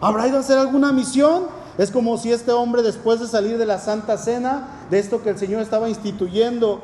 ¿Habrá 0.00 0.28
ido 0.28 0.36
a 0.36 0.40
hacer 0.40 0.58
alguna 0.58 0.92
misión? 0.92 1.46
Es 1.78 1.90
como 1.90 2.18
si 2.18 2.32
este 2.32 2.52
hombre 2.52 2.82
después 2.82 3.20
de 3.20 3.26
salir 3.26 3.58
de 3.58 3.66
la 3.66 3.78
Santa 3.78 4.16
Cena, 4.16 4.68
de 4.90 4.98
esto 4.98 5.22
que 5.22 5.30
el 5.30 5.38
Señor 5.38 5.62
estaba 5.62 5.88
instituyendo, 5.88 6.82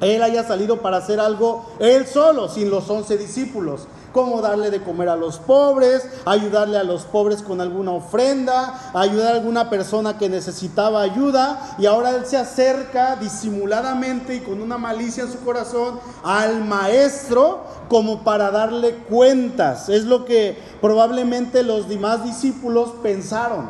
él 0.00 0.22
haya 0.22 0.44
salido 0.44 0.82
para 0.82 0.98
hacer 0.98 1.20
algo 1.20 1.64
él 1.78 2.06
solo, 2.06 2.48
sin 2.48 2.70
los 2.70 2.88
once 2.90 3.16
discípulos 3.16 3.88
como 4.16 4.40
darle 4.40 4.70
de 4.70 4.80
comer 4.80 5.10
a 5.10 5.16
los 5.16 5.36
pobres, 5.36 6.08
ayudarle 6.24 6.78
a 6.78 6.84
los 6.84 7.02
pobres 7.02 7.42
con 7.42 7.60
alguna 7.60 7.92
ofrenda, 7.92 8.90
ayudar 8.94 9.34
a 9.34 9.36
alguna 9.36 9.68
persona 9.68 10.16
que 10.16 10.30
necesitaba 10.30 11.02
ayuda. 11.02 11.76
Y 11.76 11.84
ahora 11.84 12.16
él 12.16 12.24
se 12.24 12.38
acerca 12.38 13.16
disimuladamente 13.16 14.34
y 14.34 14.40
con 14.40 14.62
una 14.62 14.78
malicia 14.78 15.24
en 15.24 15.30
su 15.30 15.40
corazón 15.40 16.00
al 16.24 16.64
maestro 16.64 17.64
como 17.90 18.24
para 18.24 18.50
darle 18.50 18.94
cuentas. 18.94 19.90
Es 19.90 20.06
lo 20.06 20.24
que 20.24 20.56
probablemente 20.80 21.62
los 21.62 21.86
demás 21.86 22.24
discípulos 22.24 22.94
pensaron. 23.02 23.68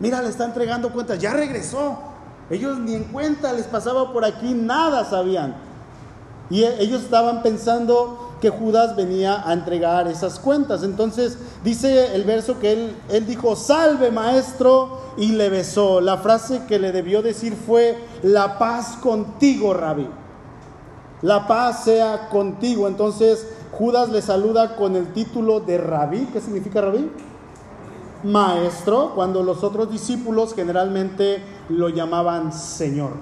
Mira, 0.00 0.20
le 0.22 0.28
está 0.28 0.44
entregando 0.44 0.92
cuentas, 0.92 1.20
ya 1.20 1.34
regresó. 1.34 1.98
Ellos 2.50 2.78
ni 2.78 2.94
en 2.94 3.04
cuenta 3.04 3.52
les 3.52 3.66
pasaba 3.66 4.12
por 4.12 4.24
aquí, 4.24 4.54
nada 4.54 5.04
sabían. 5.04 5.56
Y 6.50 6.62
e, 6.62 6.82
ellos 6.82 7.02
estaban 7.02 7.42
pensando 7.42 8.34
que 8.40 8.50
Judas 8.50 8.96
venía 8.96 9.46
a 9.46 9.52
entregar 9.52 10.08
esas 10.08 10.38
cuentas. 10.38 10.82
Entonces 10.82 11.38
dice 11.64 12.14
el 12.14 12.24
verso 12.24 12.58
que 12.58 12.72
él, 12.72 12.96
él 13.10 13.26
dijo, 13.26 13.56
salve 13.56 14.10
maestro, 14.10 15.08
y 15.18 15.32
le 15.32 15.50
besó. 15.50 16.00
La 16.00 16.16
frase 16.18 16.62
que 16.66 16.78
le 16.78 16.92
debió 16.92 17.22
decir 17.22 17.54
fue, 17.54 17.98
la 18.22 18.58
paz 18.58 18.96
contigo, 19.02 19.74
rabí. 19.74 20.08
La 21.22 21.46
paz 21.46 21.84
sea 21.84 22.28
contigo. 22.28 22.86
Entonces 22.86 23.46
Judas 23.72 24.08
le 24.10 24.22
saluda 24.22 24.76
con 24.76 24.96
el 24.96 25.12
título 25.12 25.60
de 25.60 25.76
rabí. 25.76 26.28
¿Qué 26.32 26.40
significa 26.40 26.80
rabí? 26.80 27.10
Maestro, 28.22 29.12
cuando 29.14 29.42
los 29.42 29.62
otros 29.62 29.90
discípulos 29.90 30.54
generalmente 30.54 31.42
lo 31.68 31.88
llamaban 31.88 32.52
Señor. 32.52 33.12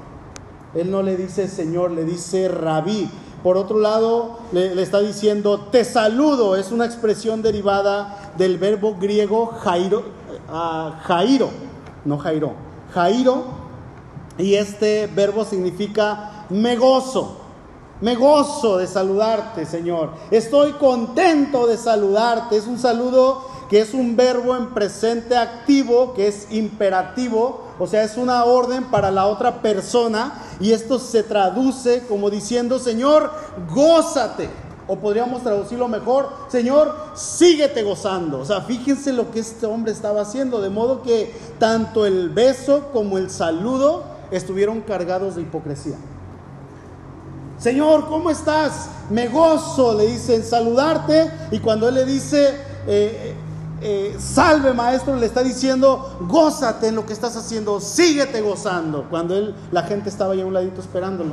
Él 0.74 0.90
no 0.90 1.02
le 1.02 1.16
dice 1.16 1.48
Señor, 1.48 1.90
le 1.90 2.04
dice 2.04 2.48
rabí. 2.48 3.08
Por 3.42 3.56
otro 3.56 3.78
lado, 3.78 4.38
le, 4.52 4.80
está 4.82 5.00
diciendo, 5.00 5.68
te 5.70 5.84
saludo, 5.84 6.56
es 6.56 6.72
una 6.72 6.84
expresión 6.84 7.42
derivada 7.42 8.32
del 8.36 8.58
verbo 8.58 8.96
griego 8.98 9.46
jairo, 9.46 10.02
ah, 10.48 11.00
jairo, 11.04 11.50
no 12.04 12.18
jairo, 12.18 12.54
jairo, 12.92 13.44
y 14.38 14.54
este 14.54 15.06
verbo 15.06 15.44
significa 15.44 16.46
me 16.50 16.76
gozo, 16.76 17.36
me 18.00 18.14
gozo 18.14 18.78
de 18.78 18.86
saludarte, 18.86 19.64
Señor. 19.64 20.10
Estoy 20.30 20.72
contento 20.72 21.66
de 21.66 21.78
saludarte. 21.78 22.56
Es 22.56 22.66
un 22.66 22.78
saludo 22.78 23.46
que 23.68 23.80
es 23.80 23.94
un 23.94 24.16
verbo 24.16 24.56
en 24.56 24.68
presente 24.74 25.36
activo, 25.36 26.14
que 26.14 26.28
es 26.28 26.48
imperativo, 26.50 27.64
o 27.78 27.86
sea, 27.86 28.04
es 28.04 28.16
una 28.16 28.44
orden 28.44 28.84
para 28.84 29.10
la 29.10 29.26
otra 29.26 29.60
persona 29.60 30.42
y 30.60 30.72
esto 30.72 30.98
se 30.98 31.22
traduce 31.22 32.04
como 32.08 32.30
diciendo, 32.30 32.78
Señor, 32.78 33.30
gózate. 33.74 34.48
O 34.88 34.96
podríamos 34.96 35.42
traducirlo 35.42 35.88
mejor, 35.88 36.28
Señor, 36.46 36.94
síguete 37.14 37.82
gozando. 37.82 38.38
O 38.38 38.44
sea, 38.44 38.60
fíjense 38.60 39.12
lo 39.12 39.32
que 39.32 39.40
este 39.40 39.66
hombre 39.66 39.90
estaba 39.90 40.20
haciendo, 40.20 40.60
de 40.60 40.70
modo 40.70 41.02
que 41.02 41.34
tanto 41.58 42.06
el 42.06 42.30
beso 42.30 42.90
como 42.92 43.18
el 43.18 43.28
saludo 43.28 44.04
estuvieron 44.30 44.82
cargados 44.82 45.34
de 45.34 45.42
hipocresía. 45.42 45.96
Señor, 47.58 48.06
¿cómo 48.06 48.30
estás? 48.30 48.90
Me 49.10 49.28
gozo, 49.28 49.94
le 49.94 50.06
dice, 50.06 50.36
en 50.36 50.44
saludarte. 50.44 51.32
Y 51.50 51.58
cuando 51.58 51.88
él 51.88 51.94
le 51.96 52.04
dice, 52.04 52.54
eh, 52.86 53.34
eh, 53.82 54.16
salve 54.18 54.72
maestro, 54.72 55.16
le 55.16 55.26
está 55.26 55.42
diciendo, 55.42 56.18
gózate 56.22 56.88
en 56.88 56.94
lo 56.94 57.04
que 57.04 57.12
estás 57.12 57.36
haciendo, 57.36 57.80
síguete 57.80 58.40
gozando, 58.40 59.06
cuando 59.10 59.34
él, 59.34 59.54
la 59.70 59.82
gente 59.82 60.08
estaba 60.08 60.32
ahí 60.32 60.40
a 60.40 60.46
un 60.46 60.54
ladito 60.54 60.80
esperándolo. 60.80 61.32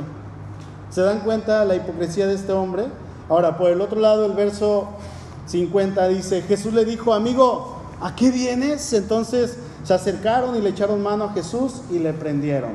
¿Se 0.90 1.00
dan 1.00 1.20
cuenta 1.20 1.64
la 1.64 1.74
hipocresía 1.74 2.26
de 2.26 2.34
este 2.34 2.52
hombre? 2.52 2.84
Ahora, 3.28 3.56
por 3.56 3.70
el 3.70 3.80
otro 3.80 3.98
lado, 3.98 4.26
el 4.26 4.32
verso 4.32 4.88
50 5.46 6.06
dice, 6.08 6.42
Jesús 6.42 6.74
le 6.74 6.84
dijo, 6.84 7.14
amigo, 7.14 7.78
¿a 8.00 8.14
qué 8.14 8.30
vienes? 8.30 8.92
Entonces 8.92 9.56
se 9.82 9.94
acercaron 9.94 10.54
y 10.56 10.60
le 10.60 10.70
echaron 10.70 11.02
mano 11.02 11.24
a 11.24 11.32
Jesús 11.32 11.80
y 11.90 11.98
le 11.98 12.12
prendieron. 12.12 12.72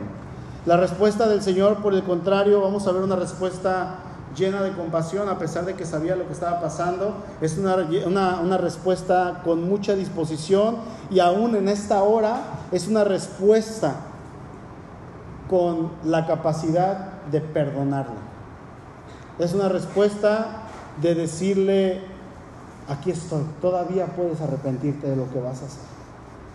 La 0.66 0.78
respuesta 0.78 1.28
del 1.28 1.42
Señor, 1.42 1.78
por 1.78 1.94
el 1.94 2.04
contrario, 2.04 2.62
vamos 2.62 2.88
a 2.88 2.92
ver 2.92 3.04
una 3.04 3.16
respuesta 3.16 4.00
llena 4.40 4.64
de 4.64 4.72
compasión 4.72 5.30
a 5.30 5.38
pesar 5.38 5.66
de 5.66 5.76
que 5.76 5.86
sabía 5.86 6.16
lo 6.16 6.26
que 6.26 6.34
estaba 6.34 6.62
pasando. 6.62 7.14
Es 7.42 7.58
una, 7.58 8.40
una, 8.40 8.58
respuesta 8.58 9.42
con 9.44 9.70
mucha 9.70 9.94
disposición 9.96 10.78
y 11.12 11.20
aún 11.20 11.56
en 11.56 11.68
esta 11.68 12.02
hora 12.02 12.42
es 12.72 12.88
una 12.88 13.04
respuesta 13.04 13.96
con 15.50 15.92
la 16.04 16.26
capacidad 16.26 17.24
de 17.30 17.42
perdonarle. 17.42 18.16
Es 19.38 19.54
una 19.54 19.70
respuesta 19.70 20.64
de 21.02 21.16
decirle, 21.16 22.02
aquí 22.88 23.12
estoy, 23.12 23.44
todavía 23.62 24.08
puedes 24.08 24.42
arrepentirte 24.42 25.08
de 25.08 25.16
lo 25.16 25.30
que 25.32 25.40
vas 25.40 25.62
a 25.62 25.66
hacer. 25.66 25.90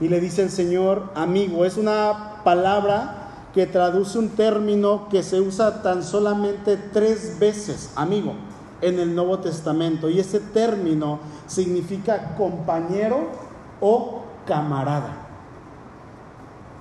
Y 0.00 0.08
le 0.08 0.20
dice 0.20 0.42
el 0.42 0.50
Señor, 0.50 1.10
amigo, 1.14 1.64
es 1.64 1.76
una 1.76 2.42
palabra 2.44 3.23
que 3.54 3.66
traduce 3.66 4.18
un 4.18 4.30
término 4.30 5.08
que 5.08 5.22
se 5.22 5.40
usa 5.40 5.80
tan 5.80 6.02
solamente 6.02 6.76
tres 6.76 7.38
veces, 7.38 7.92
amigo, 7.94 8.34
en 8.80 8.98
el 8.98 9.14
Nuevo 9.14 9.38
Testamento. 9.38 10.10
Y 10.10 10.18
ese 10.18 10.40
término 10.40 11.20
significa 11.46 12.34
compañero 12.36 13.28
o 13.80 14.22
camarada. 14.44 15.18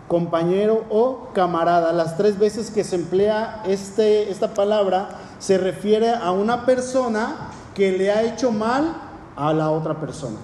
Compañero 0.07 0.83
o 0.89 1.29
camarada. 1.33 1.93
Las 1.93 2.17
tres 2.17 2.39
veces 2.39 2.71
que 2.71 2.83
se 2.83 2.95
emplea 2.95 3.61
este, 3.67 4.31
esta 4.31 4.55
palabra 4.55 5.09
se 5.37 5.59
refiere 5.59 6.09
a 6.09 6.31
una 6.31 6.65
persona 6.65 7.51
que 7.75 7.91
le 7.91 8.11
ha 8.11 8.23
hecho 8.23 8.51
mal 8.51 8.95
a 9.35 9.53
la 9.53 9.69
otra 9.69 9.99
persona. 9.99 10.37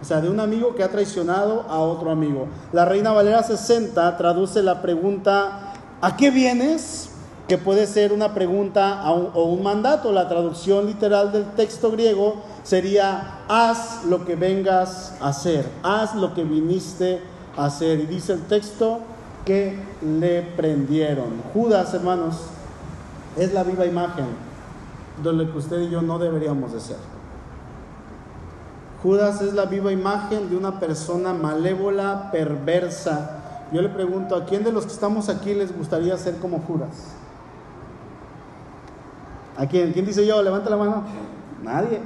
O 0.00 0.04
sea, 0.04 0.20
de 0.20 0.28
un 0.28 0.40
amigo 0.40 0.74
que 0.74 0.82
ha 0.82 0.88
traicionado 0.88 1.62
a 1.68 1.78
otro 1.78 2.10
amigo. 2.10 2.48
La 2.72 2.84
Reina 2.84 3.12
Valera 3.12 3.42
60 3.42 4.16
traduce 4.16 4.62
la 4.62 4.82
pregunta, 4.82 5.72
¿a 6.00 6.16
qué 6.16 6.30
vienes? 6.30 7.10
Que 7.48 7.58
puede 7.58 7.86
ser 7.86 8.12
una 8.12 8.34
pregunta 8.34 9.02
o 9.10 9.44
un 9.44 9.62
mandato. 9.62 10.12
La 10.12 10.28
traducción 10.28 10.86
literal 10.86 11.32
del 11.32 11.44
texto 11.52 11.90
griego 11.90 12.42
sería, 12.62 13.40
haz 13.48 14.04
lo 14.04 14.24
que 14.24 14.34
vengas 14.36 15.14
a 15.20 15.28
hacer, 15.28 15.66
haz 15.82 16.14
lo 16.14 16.34
que 16.34 16.44
viniste 16.44 17.20
a 17.56 17.66
hacer. 17.66 18.00
Y 18.00 18.06
dice 18.06 18.32
el 18.32 18.42
texto 18.42 19.00
que 19.46 19.78
le 20.02 20.42
prendieron. 20.42 21.40
Judas, 21.54 21.94
hermanos, 21.94 22.36
es 23.36 23.54
la 23.54 23.62
viva 23.62 23.86
imagen 23.86 24.26
de 25.22 25.32
lo 25.32 25.50
que 25.50 25.58
usted 25.58 25.80
y 25.82 25.90
yo 25.90 26.02
no 26.02 26.18
deberíamos 26.18 26.72
de 26.72 26.80
ser. 26.80 27.15
Judas 29.02 29.40
es 29.42 29.52
la 29.54 29.66
viva 29.66 29.92
imagen 29.92 30.48
de 30.50 30.56
una 30.56 30.80
persona 30.80 31.32
malévola, 31.32 32.30
perversa. 32.32 33.42
Yo 33.72 33.82
le 33.82 33.88
pregunto, 33.88 34.36
¿a 34.36 34.44
quién 34.44 34.64
de 34.64 34.72
los 34.72 34.86
que 34.86 34.92
estamos 34.92 35.28
aquí 35.28 35.54
les 35.54 35.76
gustaría 35.76 36.16
ser 36.16 36.36
como 36.36 36.60
Judas? 36.60 37.14
¿A 39.56 39.66
quién? 39.66 39.92
¿Quién 39.92 40.06
dice 40.06 40.26
yo? 40.26 40.42
Levanta 40.42 40.70
la 40.70 40.76
mano. 40.76 41.04
Nadie. 41.62 42.00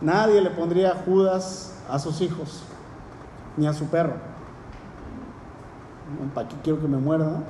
Nadie 0.00 0.40
le 0.40 0.50
pondría 0.50 1.02
Judas 1.04 1.74
a 1.88 1.98
sus 1.98 2.20
hijos, 2.20 2.62
ni 3.56 3.66
a 3.66 3.72
su 3.72 3.86
perro. 3.86 4.14
¿Para 6.34 6.48
qué 6.48 6.56
quiero 6.62 6.80
que 6.80 6.88
me 6.88 6.96
muerda? 6.96 7.42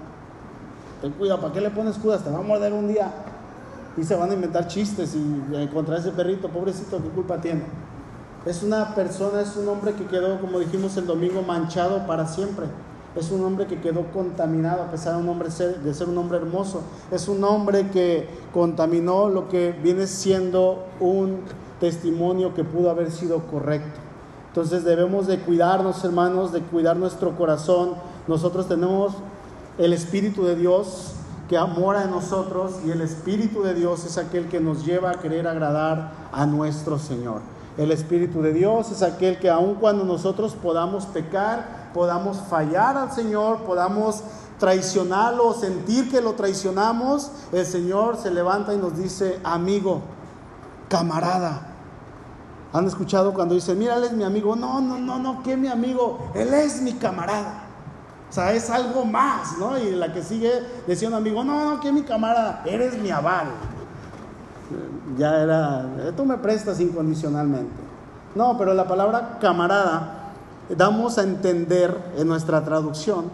Ten 1.01 1.13
cuidado, 1.13 1.41
¿para 1.41 1.53
qué 1.53 1.61
le 1.61 1.71
pones 1.71 1.97
Judas? 1.97 2.23
Te 2.23 2.31
va 2.31 2.39
a 2.39 2.43
morder 2.43 2.73
un 2.73 2.89
día. 2.89 3.11
Y 3.97 4.05
se 4.05 4.15
van 4.15 4.31
a 4.31 4.35
inventar 4.35 4.67
chistes 4.67 5.15
y 5.15 5.69
contra 5.73 5.99
ese 5.99 6.11
perrito, 6.11 6.49
pobrecito, 6.49 7.03
¿qué 7.03 7.09
culpa 7.09 7.41
tiene? 7.41 7.63
Es 8.47 8.63
una 8.63 8.95
persona, 8.95 9.43
es 9.43 9.55
un 9.57 9.69
hombre 9.69 9.93
que 9.93 10.07
quedó, 10.07 10.41
como 10.41 10.61
dijimos 10.61 10.97
el 10.97 11.07
domingo, 11.07 11.43
manchado 11.43 12.07
para 12.07 12.27
siempre. 12.27 12.67
Es 13.15 13.31
un 13.31 13.45
hombre 13.45 13.67
que 13.67 13.81
quedó 13.81 14.07
contaminado 14.13 14.83
a 14.83 14.91
pesar 14.91 15.15
de, 15.17 15.23
un 15.23 15.29
hombre 15.29 15.49
de 15.49 15.95
ser 15.95 16.09
un 16.09 16.17
hombre 16.17 16.39
hermoso. 16.39 16.81
Es 17.11 17.29
un 17.29 17.45
hombre 17.45 17.91
que 17.91 18.29
contaminó 18.55 19.29
lo 19.29 19.49
que 19.49 19.73
viene 19.73 20.07
siendo 20.07 20.87
un 21.01 21.41
testimonio 21.81 22.55
que 22.55 22.65
pudo 22.65 22.89
haber 22.89 23.11
sido 23.11 23.41
correcto. 23.51 24.01
Entonces 24.49 24.85
debemos 24.85 25.27
de 25.27 25.41
cuidarnos, 25.41 26.03
hermanos, 26.05 26.53
de 26.53 26.61
cuidar 26.63 26.97
nuestro 26.97 27.37
corazón. 27.37 27.95
Nosotros 28.27 28.69
tenemos 28.69 29.13
el 29.77 29.93
Espíritu 29.93 30.45
de 30.45 30.57
Dios 30.57 31.15
que 31.49 31.59
mora 31.61 32.05
en 32.05 32.11
nosotros 32.11 32.77
y 32.87 32.91
el 32.91 33.01
Espíritu 33.01 33.63
de 33.63 33.75
Dios 33.75 34.07
es 34.07 34.17
aquel 34.19 34.49
que 34.49 34.61
nos 34.61 34.87
lleva 34.87 35.11
a 35.11 35.15
querer 35.15 35.47
agradar 35.47 36.13
a 36.33 36.47
nuestro 36.47 36.99
Señor. 36.99 37.41
El 37.79 37.93
Espíritu 37.93 38.43
de 38.43 38.53
Dios 38.53 38.91
es 38.91 39.03
aquel 39.03 39.39
que 39.39 39.49
aun 39.49 39.77
cuando 39.77 40.05
nosotros 40.05 40.55
podamos 40.55 41.07
pecar, 41.07 41.91
podamos 41.95 42.39
fallar 42.39 42.97
al 42.97 43.13
Señor, 43.13 43.59
podamos 43.59 44.23
traicionarlo 44.59 45.55
sentir 45.55 46.11
que 46.11 46.21
lo 46.21 46.35
traicionamos, 46.35 47.31
el 47.51 47.65
Señor 47.65 48.19
se 48.19 48.31
levanta 48.31 48.75
y 48.75 48.77
nos 48.77 48.97
dice, 48.97 49.41
amigo, 49.43 50.03
camarada. 50.89 51.69
¿Han 52.73 52.87
escuchado 52.87 53.33
cuando 53.33 53.55
dicen, 53.55 53.79
mira, 53.79 53.97
él 53.97 54.05
es 54.05 54.13
mi 54.13 54.23
amigo? 54.23 54.55
No, 54.55 54.81
no, 54.81 54.99
no, 54.99 55.19
no, 55.19 55.43
¿qué 55.43 55.57
mi 55.57 55.67
amigo? 55.67 56.31
Él 56.35 56.55
es 56.55 56.83
mi 56.83 56.93
camarada. 56.93 57.65
O 58.29 58.33
sea, 58.33 58.53
es 58.53 58.71
algo 58.71 59.05
más, 59.05 59.59
¿no? 59.59 59.77
Y 59.77 59.91
la 59.91 60.13
que 60.13 60.23
sigue 60.23 60.53
decía 60.87 61.09
un 61.09 61.15
amigo, 61.15 61.43
no, 61.43 61.65
no, 61.65 61.81
¿qué 61.81 61.91
mi 61.91 62.03
camarada? 62.03 62.63
Eres 62.65 62.97
mi 62.97 63.11
aval. 63.11 63.49
Ya 65.19 65.43
era, 65.43 66.13
tú 66.17 66.25
me 66.25 66.39
prestas 66.39 66.81
incondicionalmente. 66.81 67.73
No, 68.35 68.57
pero 68.57 68.75
la 68.75 68.87
palabra 68.87 69.39
camarada 69.41 70.33
damos 70.77 71.19
a 71.19 71.23
entender 71.23 71.97
en 72.17 72.29
nuestra 72.29 72.65
traducción 72.65 73.25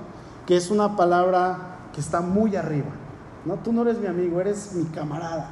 que 0.47 0.57
es 0.57 0.71
una 0.71 0.97
palabra 0.97 1.79
que 1.93 2.01
está 2.01 2.21
muy 2.21 2.57
arriba. 2.57 2.91
No, 3.45 3.55
tú 3.57 3.73
no 3.73 3.83
eres 3.83 3.99
mi 3.99 4.07
amigo, 4.07 4.41
eres 4.41 4.73
mi 4.75 4.85
camarada, 4.85 5.51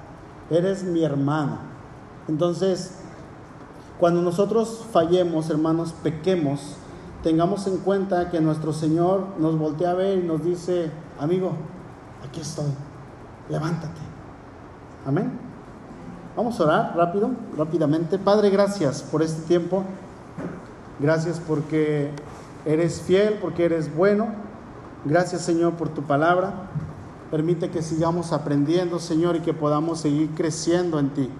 eres 0.51 0.85
mi 0.85 1.05
hermano. 1.05 1.59
Entonces, 2.29 2.92
cuando 3.99 4.23
nosotros 4.23 4.85
fallemos, 4.92 5.51
hermanos, 5.51 5.92
pequemos, 6.03 6.77
tengamos 7.23 7.66
en 7.66 7.79
cuenta 7.79 8.31
que 8.31 8.40
nuestro 8.40 8.73
Señor 8.73 9.27
nos 9.38 9.59
voltea 9.59 9.90
a 9.90 9.94
ver 9.94 10.18
y 10.18 10.27
nos 10.27 10.44
dice, 10.44 10.90
amigo, 11.18 11.53
aquí 12.27 12.40
estoy, 12.40 12.73
levántate. 13.49 14.01
Amén. 15.07 15.54
Vamos 16.37 16.59
a 16.59 16.64
orar 16.64 16.97
rápido, 16.97 17.31
rápidamente. 17.57 18.18
Padre, 18.18 18.51
gracias 18.51 19.03
por 19.03 19.23
este 19.23 19.42
tiempo. 19.42 19.85
Gracias 20.99 21.40
porque 21.47 22.11
eres 22.64 23.01
fiel, 23.03 23.38
porque 23.40 23.66
eres 23.66 23.94
bueno. 23.94 24.27
Gracias, 25.05 25.42
Señor, 25.42 25.75
por 25.75 25.90
tu 25.90 26.03
palabra. 26.03 26.53
Permite 27.31 27.70
que 27.70 27.83
sigamos 27.83 28.33
aprendiendo, 28.33 28.99
Señor, 28.99 29.37
y 29.37 29.40
que 29.40 29.55
podamos 29.55 30.01
seguir 30.01 30.31
creciendo 30.35 30.99
en 30.99 31.11
ti. 31.11 31.31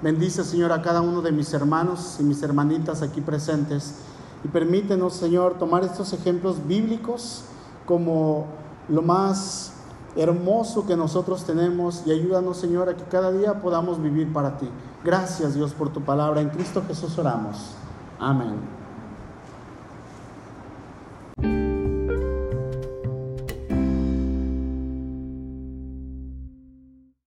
Bendice, 0.00 0.44
Señor, 0.44 0.70
a 0.70 0.80
cada 0.80 1.00
uno 1.00 1.22
de 1.22 1.32
mis 1.32 1.52
hermanos 1.52 2.18
y 2.20 2.22
mis 2.22 2.40
hermanitas 2.40 3.02
aquí 3.02 3.20
presentes. 3.20 3.96
Y 4.44 4.48
permítenos, 4.48 5.14
Señor, 5.14 5.58
tomar 5.58 5.82
estos 5.82 6.12
ejemplos 6.12 6.64
bíblicos 6.68 7.42
como 7.84 8.46
lo 8.88 9.02
más 9.02 9.72
hermoso 10.16 10.86
que 10.86 10.96
nosotros 10.96 11.44
tenemos 11.44 12.02
y 12.06 12.12
ayúdanos, 12.12 12.56
Señor, 12.56 12.88
a 12.88 12.96
que 12.96 13.04
cada 13.04 13.32
día 13.32 13.60
podamos 13.60 14.02
vivir 14.02 14.32
para 14.32 14.58
ti. 14.58 14.68
Gracias, 15.04 15.54
Dios, 15.54 15.72
por 15.72 15.92
tu 15.92 16.02
palabra. 16.02 16.40
En 16.40 16.48
Cristo 16.48 16.82
Jesús 16.86 17.18
oramos. 17.18 17.74
Amén. 18.18 18.85